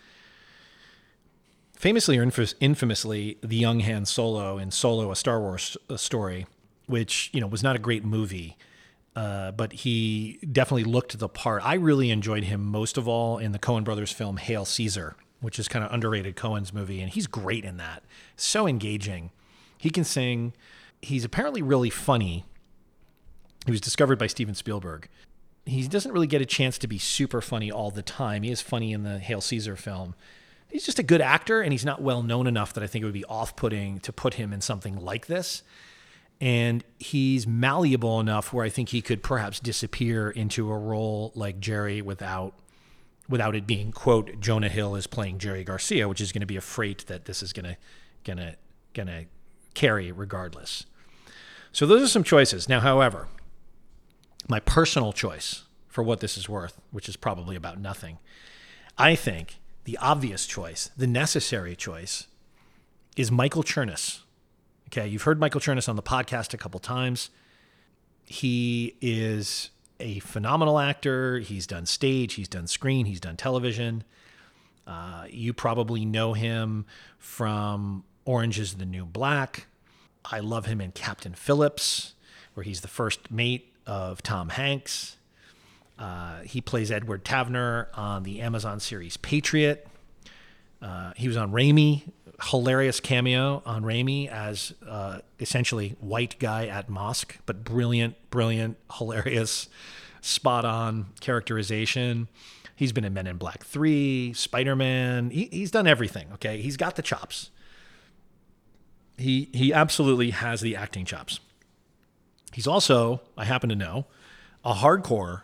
famously 1.76 2.18
or 2.18 2.30
infamously 2.60 3.38
the 3.42 3.56
young 3.56 3.80
Han 3.80 4.04
Solo 4.06 4.58
in 4.58 4.70
Solo, 4.70 5.10
a 5.10 5.16
Star 5.16 5.40
Wars 5.40 5.76
story, 5.96 6.46
which 6.86 7.30
you 7.32 7.40
know 7.40 7.46
was 7.46 7.62
not 7.62 7.76
a 7.76 7.78
great 7.78 8.04
movie. 8.04 8.56
Uh, 9.16 9.52
but 9.52 9.72
he 9.72 10.40
definitely 10.50 10.82
looked 10.82 11.16
the 11.18 11.28
part. 11.28 11.64
I 11.64 11.74
really 11.74 12.10
enjoyed 12.10 12.44
him 12.44 12.64
most 12.64 12.98
of 12.98 13.06
all 13.06 13.38
in 13.38 13.52
the 13.52 13.60
Coen 13.60 13.84
Brothers 13.84 14.10
film 14.10 14.38
Hail 14.38 14.64
Caesar, 14.64 15.14
which 15.40 15.58
is 15.60 15.68
kind 15.68 15.84
of 15.84 15.92
underrated 15.92 16.34
Coen's 16.34 16.72
movie, 16.72 17.00
and 17.00 17.10
he's 17.10 17.28
great 17.28 17.64
in 17.64 17.76
that. 17.76 18.02
So 18.36 18.66
engaging. 18.66 19.30
He 19.78 19.90
can 19.90 20.02
sing. 20.02 20.52
He's 21.00 21.24
apparently 21.24 21.62
really 21.62 21.90
funny. 21.90 22.44
He 23.66 23.70
was 23.70 23.80
discovered 23.80 24.18
by 24.18 24.26
Steven 24.26 24.54
Spielberg. 24.54 25.08
He 25.64 25.86
doesn't 25.86 26.12
really 26.12 26.26
get 26.26 26.42
a 26.42 26.46
chance 26.46 26.76
to 26.78 26.88
be 26.88 26.98
super 26.98 27.40
funny 27.40 27.70
all 27.70 27.90
the 27.90 28.02
time. 28.02 28.42
He 28.42 28.50
is 28.50 28.60
funny 28.60 28.92
in 28.92 29.04
the 29.04 29.18
Hail 29.18 29.40
Caesar 29.40 29.76
film. 29.76 30.14
He's 30.74 30.84
just 30.84 30.98
a 30.98 31.04
good 31.04 31.20
actor, 31.20 31.62
and 31.62 31.70
he's 31.72 31.84
not 31.84 32.02
well 32.02 32.20
known 32.20 32.48
enough 32.48 32.72
that 32.72 32.82
I 32.82 32.88
think 32.88 33.04
it 33.04 33.04
would 33.04 33.14
be 33.14 33.24
off 33.26 33.54
putting 33.54 34.00
to 34.00 34.12
put 34.12 34.34
him 34.34 34.52
in 34.52 34.60
something 34.60 34.96
like 34.96 35.28
this. 35.28 35.62
And 36.40 36.82
he's 36.98 37.46
malleable 37.46 38.18
enough 38.18 38.52
where 38.52 38.64
I 38.64 38.70
think 38.70 38.88
he 38.88 39.00
could 39.00 39.22
perhaps 39.22 39.60
disappear 39.60 40.28
into 40.28 40.68
a 40.72 40.76
role 40.76 41.30
like 41.36 41.60
Jerry 41.60 42.02
without 42.02 42.54
without 43.28 43.54
it 43.54 43.68
being 43.68 43.92
quote 43.92 44.40
Jonah 44.40 44.68
Hill 44.68 44.96
is 44.96 45.06
playing 45.06 45.38
Jerry 45.38 45.62
Garcia, 45.62 46.08
which 46.08 46.20
is 46.20 46.32
going 46.32 46.40
to 46.40 46.46
be 46.46 46.56
a 46.56 46.60
freight 46.60 47.06
that 47.06 47.26
this 47.26 47.40
is 47.40 47.52
going 47.52 47.66
to 47.66 47.76
going 48.24 49.06
to 49.06 49.26
carry 49.74 50.10
regardless. 50.10 50.86
So 51.70 51.86
those 51.86 52.02
are 52.02 52.08
some 52.08 52.24
choices. 52.24 52.68
Now, 52.68 52.80
however, 52.80 53.28
my 54.48 54.58
personal 54.58 55.12
choice 55.12 55.66
for 55.86 56.02
what 56.02 56.18
this 56.18 56.36
is 56.36 56.48
worth, 56.48 56.80
which 56.90 57.08
is 57.08 57.14
probably 57.14 57.54
about 57.54 57.78
nothing, 57.78 58.18
I 58.98 59.14
think 59.14 59.60
the 59.84 59.98
obvious 59.98 60.46
choice, 60.46 60.90
the 60.96 61.06
necessary 61.06 61.76
choice, 61.76 62.26
is 63.16 63.30
Michael 63.30 63.62
Chernus. 63.62 64.20
Okay, 64.88 65.06
you've 65.06 65.22
heard 65.22 65.40
Michael 65.40 65.60
Chernus 65.60 65.88
on 65.88 65.96
the 65.96 66.02
podcast 66.02 66.54
a 66.54 66.56
couple 66.56 66.80
times. 66.80 67.30
He 68.24 68.96
is 69.00 69.70
a 70.00 70.18
phenomenal 70.20 70.78
actor. 70.78 71.38
He's 71.38 71.66
done 71.66 71.86
stage, 71.86 72.34
he's 72.34 72.48
done 72.48 72.66
screen, 72.66 73.06
he's 73.06 73.20
done 73.20 73.36
television. 73.36 74.04
Uh, 74.86 75.24
you 75.30 75.52
probably 75.52 76.04
know 76.04 76.32
him 76.32 76.84
from 77.18 78.04
Orange 78.24 78.58
is 78.58 78.74
the 78.74 78.86
New 78.86 79.04
Black. 79.04 79.66
I 80.24 80.40
love 80.40 80.66
him 80.66 80.80
in 80.80 80.92
Captain 80.92 81.34
Phillips, 81.34 82.14
where 82.54 82.64
he's 82.64 82.80
the 82.80 82.88
first 82.88 83.30
mate 83.30 83.72
of 83.86 84.22
Tom 84.22 84.50
Hanks. 84.50 85.16
Uh, 85.98 86.40
he 86.40 86.60
plays 86.60 86.90
Edward 86.90 87.24
Tavner 87.24 87.86
on 87.94 88.24
the 88.24 88.40
Amazon 88.40 88.80
series 88.80 89.16
Patriot. 89.16 89.86
Uh, 90.82 91.12
he 91.16 91.28
was 91.28 91.36
on 91.36 91.52
Ramy, 91.52 92.04
hilarious 92.42 93.00
cameo 93.00 93.62
on 93.64 93.84
Ramy 93.84 94.28
as 94.28 94.74
uh, 94.86 95.20
essentially 95.40 95.96
white 96.00 96.38
guy 96.38 96.66
at 96.66 96.88
mosque, 96.88 97.38
but 97.46 97.64
brilliant, 97.64 98.16
brilliant, 98.30 98.76
hilarious, 98.98 99.68
spot 100.20 100.64
on 100.64 101.06
characterization. 101.20 102.28
He's 102.76 102.92
been 102.92 103.04
in 103.04 103.14
Men 103.14 103.26
in 103.26 103.36
Black 103.36 103.64
3, 103.64 104.32
Spider 104.32 104.74
Man. 104.74 105.30
He, 105.30 105.48
he's 105.52 105.70
done 105.70 105.86
everything, 105.86 106.28
okay? 106.34 106.60
He's 106.60 106.76
got 106.76 106.96
the 106.96 107.02
chops. 107.02 107.50
He, 109.16 109.48
he 109.52 109.72
absolutely 109.72 110.30
has 110.30 110.60
the 110.60 110.74
acting 110.74 111.04
chops. 111.04 111.38
He's 112.52 112.66
also, 112.66 113.20
I 113.36 113.44
happen 113.44 113.68
to 113.68 113.76
know, 113.76 114.06
a 114.64 114.74
hardcore 114.74 115.42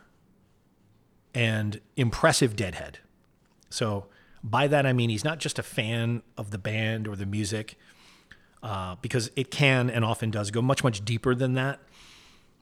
and 1.35 1.81
impressive 1.97 2.57
deadhead. 2.57 2.99
So 3.69 4.07
by 4.43 4.67
that, 4.67 4.87
I 4.87 4.93
mean 4.93 5.11
he's 5.11 5.25
not 5.25 5.39
just 5.39 5.59
a 5.59 5.63
fan 5.63 6.23
of 6.37 6.51
the 6.51 6.59
band 6.59 7.07
or 7.07 7.17
the 7.17 7.27
music, 7.27 7.79
uh, 8.63 8.97
because 9.01 9.31
it 9.37 9.51
can 9.51 9.89
and 9.89 10.05
often 10.05 10.31
does 10.31 10.51
go 10.51 10.61
much, 10.61 10.85
much 10.85 11.05
deeper 11.05 11.35
than 11.35 11.55
that. 11.55 11.81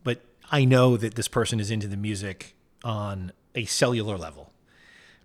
But 0.04 0.22
I 0.50 0.64
know 0.64 0.96
that 0.96 1.14
this 1.14 1.28
person 1.28 1.60
is 1.60 1.70
into 1.70 1.88
the 1.88 1.96
music 1.96 2.54
on 2.84 3.32
a 3.54 3.64
cellular 3.64 4.16
level. 4.16 4.52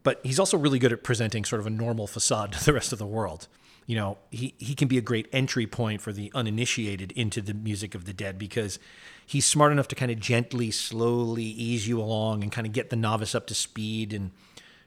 But 0.04 0.20
he's 0.24 0.40
also 0.40 0.58
really 0.58 0.80
good 0.80 0.92
at 0.92 1.04
presenting 1.04 1.46
sort 1.46 1.60
of 1.60 1.68
a 1.68 1.70
normal 1.70 2.08
facade 2.08 2.52
to 2.54 2.66
the 2.66 2.74
rest 2.74 2.92
of 2.92 3.00
the 3.00 3.06
world. 3.06 3.48
You 3.86 3.96
know, 3.96 4.18
he, 4.32 4.54
he 4.58 4.76
can 4.76 4.88
be 4.88 4.98
a 4.98 5.02
great 5.02 5.28
entry 5.32 5.68
point 5.68 6.02
for 6.02 6.14
the 6.14 6.32
uninitiated 6.34 7.12
into 7.14 7.42
the 7.42 7.54
music 7.54 7.96
of 7.96 8.06
the 8.06 8.14
dead 8.14 8.38
because 8.38 8.80
he's 9.26 9.46
smart 9.46 9.72
enough 9.72 9.88
to 9.90 9.96
kind 9.96 10.12
of 10.12 10.20
gently, 10.20 10.72
slowly 10.72 11.44
ease 11.44 11.88
you 11.88 12.00
along 12.00 12.44
and 12.44 12.52
kind 12.52 12.68
of 12.68 12.74
get 12.74 12.90
the 12.90 12.96
novice 12.96 13.36
up 13.36 13.48
to 13.48 13.56
speed 13.56 14.14
and 14.14 14.32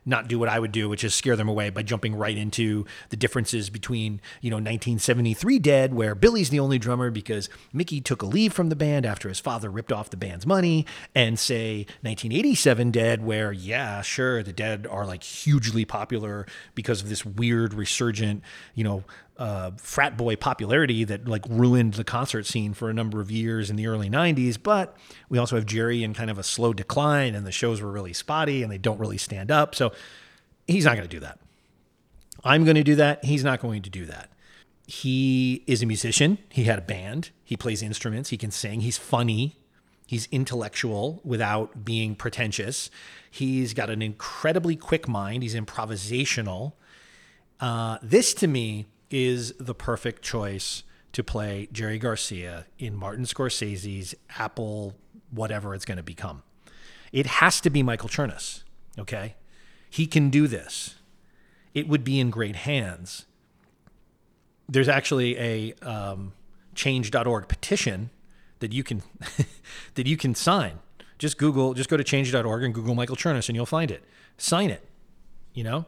not 0.07 0.29
do 0.29 0.39
what 0.39 0.49
I 0.49 0.61
would 0.61 0.71
do, 0.71 0.89
which 0.89 1.03
is 1.03 1.15
scare 1.15 1.35
them 1.35 1.49
away 1.49 1.69
by 1.71 1.83
jumping 1.83 2.15
right 2.15 2.37
into 2.37 2.87
the 3.11 3.17
differences 3.17 3.69
between, 3.69 4.21
you 4.41 4.51
know, 4.51 4.57
1973 4.57 5.59
Dead, 5.59 5.93
where 5.93 6.15
Billy's 6.15 6.49
the 6.49 6.61
only 6.61 6.79
drummer 6.79 7.11
because 7.11 7.49
Mickey 7.73 8.01
took 8.01 8.23
a 8.23 8.27
leave 8.27 8.53
from 8.53 8.69
the 8.69 8.77
band 8.77 9.05
after 9.05 9.29
his 9.29 9.41
father 9.41 9.69
ripped 9.69 9.93
off 9.93 10.11
the 10.11 10.17
band's 10.17 10.47
money, 10.47 10.87
and 11.15 11.39
say 11.39 11.87
1987 12.03 12.93
Dead, 12.93 13.25
where, 13.25 13.51
yeah, 13.53 14.01
sure, 14.01 14.45
the 14.45 14.53
Dead 14.53 14.87
are 14.89 15.05
like 15.05 15.25
hugely 15.25 15.85
popular 15.85 16.47
because 16.77 17.03
of 17.03 17.09
this 17.09 17.27
weird 17.27 17.75
resurgent, 17.75 18.43
you 18.77 18.85
know, 18.85 19.03
uh, 19.39 19.73
frat 19.77 20.17
boy 20.17 20.37
popularity 20.37 21.05
that 21.05 21.29
like 21.29 21.45
ruined 21.49 21.95
the 21.95 22.05
concert 22.05 22.47
scene 22.47 22.75
for 22.75 22.89
a 22.89 22.95
number 22.95 23.21
of 23.21 23.31
years 23.31 23.71
in 23.71 23.77
the 23.77 23.87
early 23.87 24.09
90s. 24.09 24.57
But 24.63 24.97
we 25.29 25.39
also 25.39 25.57
have 25.57 25.67
Jerry 25.67 26.03
in 26.03 26.15
kind 26.15 26.31
of 26.31 26.39
a 26.39 26.43
slow 26.43 26.73
decline, 26.73 27.35
and 27.35 27.47
the 27.47 27.53
shows 27.53 27.81
were 27.81 27.91
really 27.91 28.13
spotty 28.13 28.63
and 28.63 28.73
they 28.73 28.79
don't 28.79 28.99
really 28.99 29.19
stand 29.19 29.51
up. 29.51 29.75
So 29.75 29.93
he's 30.67 30.85
not 30.85 30.97
going 30.97 31.09
to 31.09 31.15
do 31.15 31.21
that. 31.21 31.39
I'm 32.45 32.65
going 32.65 32.77
to 32.77 32.85
do 32.85 32.95
that. 32.97 33.25
He's 33.25 33.45
not 33.45 33.61
going 33.61 33.83
to 33.83 33.91
do 33.91 34.07
that. 34.07 34.31
He 34.87 35.65
is 35.67 35.83
a 35.83 35.87
musician. 35.87 36.39
He 36.49 36.65
had 36.65 36.79
a 36.79 36.83
band. 36.83 37.31
He 37.43 37.57
plays 37.57 37.83
instruments. 37.83 38.31
He 38.31 38.37
can 38.37 38.51
sing. 38.53 38.81
He's 38.81 38.99
funny. 38.99 39.59
He's 40.07 40.29
intellectual 40.31 41.21
without 41.25 41.85
being 41.85 42.15
pretentious. 42.15 42.89
He's 43.29 43.75
got 43.75 43.91
an 43.91 44.01
incredibly 44.01 44.77
quick 44.77 45.09
mind. 45.09 45.43
He's 45.43 45.57
improvisational. 45.57 46.75
Uh, 47.59 47.99
this 48.01 48.33
to 48.35 48.47
me 48.47 48.87
is 49.11 49.53
the 49.59 49.75
perfect 49.75 50.23
choice 50.23 50.83
to 51.13 51.25
play 51.25 51.69
Jerry 51.73 51.99
Garcia 51.99 52.67
in 52.79 52.95
Martin 52.95 53.25
Scorsese's 53.25 54.15
Apple, 54.39 54.95
whatever 55.31 55.75
it's 55.75 55.85
going 55.85 55.97
to 55.97 56.03
become. 56.03 56.43
It 57.13 57.27
has 57.27 57.61
to 57.63 57.71
be 57.71 57.83
Michael 57.83 58.09
Chernus, 58.09 58.65
okay? 58.99 59.37
He 59.89 60.07
can 60.07 60.29
do 60.29 60.47
this. 60.47 60.97
It 61.73 61.89
would 61.89 62.05
be 62.05 62.21
in 62.21 62.31
great 62.31 62.57
hands. 62.57 63.27
There's 64.69 64.89
actually 64.89 65.39
a 65.39 65.73
um, 65.83 66.33
change.org 66.75 67.49
petition 67.49 68.11
that 68.59 68.73
you 68.73 68.83
can 68.83 69.03
that 69.95 70.07
you 70.07 70.17
can 70.17 70.35
sign. 70.35 70.81
Just 71.19 71.39
Google, 71.39 71.73
just 71.73 71.89
go 71.89 71.97
to 71.97 72.05
change.org 72.05 72.63
and 72.63 72.75
Google 72.75 72.95
Michael 72.95 73.17
Chernus 73.17 73.49
and 73.49 73.57
you'll 73.57 73.65
find 73.65 73.91
it. 73.91 74.05
Sign 74.37 74.71
it. 74.71 74.87
You 75.55 75.65
know, 75.65 75.87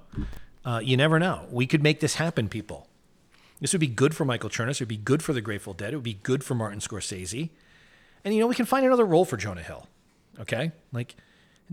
uh, 0.64 0.80
you 0.82 0.96
never 0.96 1.18
know. 1.18 1.46
We 1.50 1.66
could 1.66 1.82
make 1.82 2.00
this 2.00 2.14
happen, 2.14 2.48
people. 2.48 2.88
This 3.60 3.72
would 3.72 3.80
be 3.80 3.88
good 3.88 4.14
for 4.14 4.24
Michael 4.24 4.50
Chernus. 4.50 4.72
It 4.72 4.80
would 4.80 4.88
be 4.88 4.96
good 4.96 5.22
for 5.22 5.32
the 5.32 5.40
Grateful 5.40 5.74
Dead. 5.74 5.92
It 5.92 5.96
would 5.96 6.04
be 6.04 6.20
good 6.22 6.44
for 6.44 6.54
Martin 6.54 6.80
Scorsese. 6.80 7.50
And, 8.24 8.34
you 8.34 8.40
know, 8.40 8.46
we 8.46 8.54
can 8.54 8.66
find 8.66 8.86
another 8.86 9.04
role 9.04 9.24
for 9.24 9.36
Jonah 9.36 9.62
Hill. 9.62 9.86
Okay? 10.40 10.72
Like, 10.92 11.16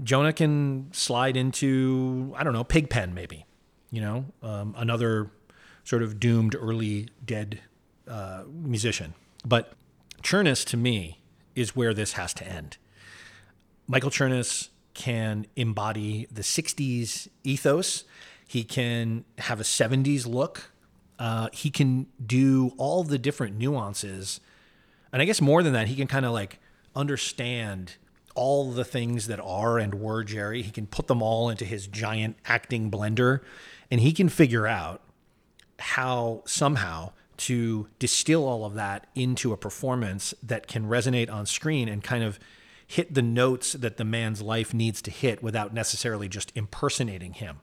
Jonah 0.04 0.34
can 0.34 0.90
slide 0.92 1.38
into, 1.38 2.34
I 2.36 2.44
don't 2.44 2.54
know, 2.54 2.64
Pigpen, 2.64 3.14
maybe. 3.14 3.46
You 3.92 4.02
know, 4.02 4.26
um, 4.44 4.76
another 4.78 5.30
sort 5.84 6.04
of 6.04 6.20
doomed 6.20 6.56
early 6.56 7.08
dead 7.24 7.62
uh, 8.08 8.44
musician. 8.52 9.14
But 9.46 9.74
Chernus, 10.22 10.66
to 10.66 10.78
me, 10.78 11.22
is 11.56 11.76
where 11.76 11.94
this 11.94 12.14
has 12.14 12.34
to 12.36 12.48
end. 12.48 12.78
Michael 13.88 14.10
Chernus 14.10 14.70
can 14.96 15.46
embody 15.56 16.28
the 16.32 16.42
60s 16.42 17.28
ethos. 17.44 18.04
He 18.48 18.64
can 18.64 19.24
have 19.38 19.60
a 19.60 19.64
70s 19.64 20.26
look. 20.26 20.72
Uh, 21.18 21.49
he 21.53 21.70
can 21.70 22.07
do 22.26 22.74
all 22.78 23.03
the 23.03 23.18
different 23.18 23.57
nuances. 23.57 24.39
And 25.11 25.22
I 25.22 25.26
guess 25.26 25.41
more 25.41 25.63
than 25.63 25.74
that, 25.74 25.88
he 25.88 25.95
can 25.95 26.07
kind 26.07 26.26
of 26.26 26.32
like 26.32 26.59
understand 26.95 27.95
all 28.36 28.72
the 28.72 28.84
things 28.84 29.28
that 29.28 29.39
are 29.39 29.80
and 29.80 29.95
were 29.95 30.24
Jerry. 30.24 30.61
He 30.61 30.72
can 30.72 30.88
put 30.88 31.07
them 31.07 31.22
all 31.22 31.49
into 31.49 31.66
his 31.66 31.88
giant 31.88 32.36
acting 32.45 32.91
blender 32.91 33.39
and 33.89 34.01
he 34.01 34.11
can 34.11 34.30
figure 34.30 34.68
out 34.68 35.01
how 35.80 36.43
somehow 36.45 37.11
to 37.38 37.88
distill 37.99 38.45
all 38.45 38.66
of 38.66 38.76
that 38.76 39.07
into 39.16 39.51
a 39.51 39.57
performance 39.57 40.34
that 40.41 40.68
can 40.68 40.86
resonate 40.86 41.30
on 41.30 41.45
screen 41.45 41.88
and 41.88 42.03
kind 42.03 42.24
of 42.24 42.39
hit 42.88 43.13
the 43.13 43.22
notes 43.22 43.74
that 43.74 43.97
the 43.97 44.05
man's 44.05 44.41
life 44.41 44.74
needs 44.74 45.01
to 45.01 45.11
hit 45.11 45.41
without 45.41 45.74
necessarily 45.74 46.30
just 46.30 46.51
impersonating 46.55 47.34
him. 47.34 47.59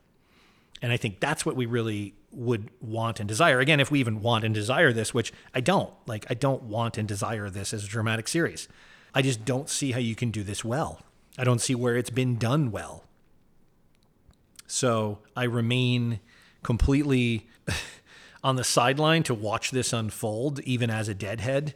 And 0.83 0.93
I 0.93 0.97
think 0.97 1.20
that's 1.20 1.47
what 1.47 1.57
we 1.57 1.64
really 1.64 2.14
would 2.33 2.70
want 2.80 3.20
and 3.20 3.28
desire. 3.28 3.61
Again, 3.61 3.80
if 3.80 3.91
we 3.91 4.01
even 4.01 4.20
want 4.20 4.45
and 4.45 4.55
desire 4.55 4.93
this, 4.93 5.14
which 5.14 5.33
I 5.55 5.61
don't, 5.61 5.93
like, 6.07 6.26
I 6.28 6.35
don't 6.35 6.64
want 6.64 6.99
and 6.99 7.07
desire 7.07 7.49
this 7.49 7.72
as 7.72 7.85
a 7.85 7.89
dramatic 7.89 8.26
series. 8.28 8.68
I 9.14 9.22
just 9.22 9.45
don't 9.45 9.68
see 9.70 9.93
how 9.93 10.01
you 10.01 10.16
can 10.16 10.30
do 10.30 10.43
this 10.43 10.64
well. 10.64 11.01
I 11.39 11.45
don't 11.45 11.61
see 11.61 11.74
where 11.74 11.97
it's 11.97 12.11
been 12.11 12.37
done 12.37 12.70
well. 12.70 13.05
So 14.66 15.20
I 15.37 15.45
remain 15.45 16.20
completely 16.62 17.49
on 18.45 18.57
the 18.57 18.64
sideline 18.64 19.22
to 19.24 19.35
watch 19.35 19.70
this 19.70 19.93
unfold, 19.93 20.61
even 20.61 20.91
as 20.91 21.09
a 21.09 21.14
deadhead 21.14 21.74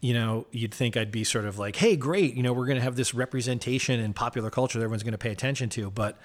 you 0.00 0.14
know, 0.14 0.46
you'd 0.50 0.72
think 0.72 0.96
I'd 0.96 1.12
be 1.12 1.24
sort 1.24 1.44
of 1.44 1.58
like, 1.58 1.76
hey, 1.76 1.94
great, 1.94 2.34
you 2.34 2.42
know, 2.42 2.52
we're 2.52 2.66
going 2.66 2.78
to 2.78 2.82
have 2.82 2.96
this 2.96 3.12
representation 3.12 4.00
in 4.00 4.14
popular 4.14 4.50
culture 4.50 4.78
that 4.78 4.84
everyone's 4.84 5.02
going 5.02 5.12
to 5.12 5.18
pay 5.18 5.30
attention 5.30 5.68
to. 5.70 5.90
But 5.90 6.18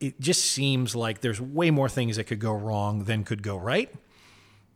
it 0.00 0.18
just 0.20 0.44
seems 0.44 0.96
like 0.96 1.20
there's 1.20 1.40
way 1.40 1.70
more 1.70 1.88
things 1.88 2.16
that 2.16 2.24
could 2.24 2.40
go 2.40 2.52
wrong 2.52 3.04
than 3.04 3.22
could 3.24 3.42
go 3.42 3.56
right. 3.56 3.92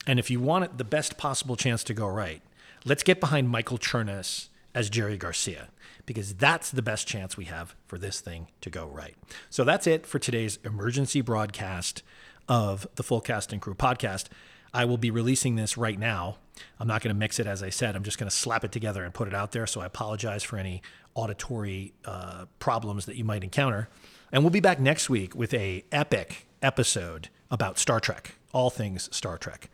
And 0.07 0.19
if 0.19 0.31
you 0.31 0.39
want 0.39 0.65
it, 0.65 0.79
the 0.79 0.85
best 0.85 1.17
possible 1.17 1.57
chance 1.57 1.83
to 1.85 1.95
go 1.95 2.07
right, 2.07 2.43
let's 2.85 3.03
get 3.03 3.21
behind 3.21 3.49
Michael 3.49 3.79
Chernus 3.79 4.49
as 4.75 4.91
Jerry 4.91 5.17
Garcia, 5.17 5.69
because 6.05 6.35
that's 6.35 6.71
the 6.71 6.83
best 6.83 7.07
chance 7.07 7.37
we 7.37 7.47
have 7.47 7.75
for 7.87 7.97
this 7.97 8.21
thing 8.21 8.49
to 8.61 8.69
go 8.69 8.87
right. 8.87 9.15
So 9.49 9.65
that's 9.65 9.87
it 9.87 10.05
for 10.07 10.19
today's 10.19 10.59
emergency 10.65 11.23
broadcast 11.23 12.03
of 12.49 12.87
the 12.97 13.03
Full 13.03 13.23
Cast 13.23 13.53
and 13.53 13.63
Crew 13.63 13.75
podcast. 13.75 14.27
I 14.75 14.85
will 14.85 14.99
be 14.99 15.11
releasing 15.11 15.55
this 15.55 15.79
right 15.79 15.99
now. 15.99 16.37
I'm 16.79 16.89
not 16.89 17.01
going 17.01 17.15
to 17.15 17.19
mix 17.19 17.39
it, 17.39 17.47
as 17.47 17.63
I 17.63 17.71
said. 17.71 17.97
I'm 17.97 18.03
just 18.03 18.19
going 18.19 18.29
to 18.29 18.37
slap 18.37 18.65
it 18.65 18.73
together 18.73 19.05
and 19.05 19.15
put 19.15 19.29
it 19.29 19.35
out 19.35 19.53
there. 19.53 19.67
So 19.67 19.81
I 19.81 19.87
apologize 19.87 20.43
for 20.43 20.59
any 20.59 20.83
auditory 21.15 21.95
uh, 22.05 22.47
problems 22.59 23.07
that 23.07 23.17
you 23.17 23.25
might 23.25 23.45
encounter. 23.45 23.89
And 24.33 24.43
we'll 24.43 24.51
be 24.51 24.61
back 24.61 24.81
next 24.81 25.09
week 25.09 25.35
with 25.35 25.55
a 25.55 25.85
epic 25.93 26.47
episode 26.63 27.29
about 27.51 27.79
Star 27.79 28.01
Trek, 28.01 28.35
all 28.53 28.71
things 28.71 29.15
Star 29.15 29.39
Trek. 29.39 29.71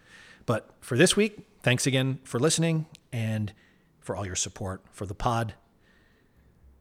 But 0.47 0.71
for 0.81 0.97
this 0.97 1.17
week, 1.17 1.47
thanks 1.63 1.87
again 1.87 2.19
for 2.25 2.39
listening 2.39 2.87
and 3.13 3.53
for 4.01 4.17
all 4.17 4.27
your 4.27 4.37
support 4.37 4.83
for 4.91 5.07
the 5.07 5.15
pod. 5.15 5.55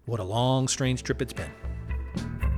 What 0.06 0.20
a 0.20 0.24
long, 0.24 0.68
strange 0.68 1.04
trip 1.04 1.22
it's 1.22 1.34
been. 1.34 2.49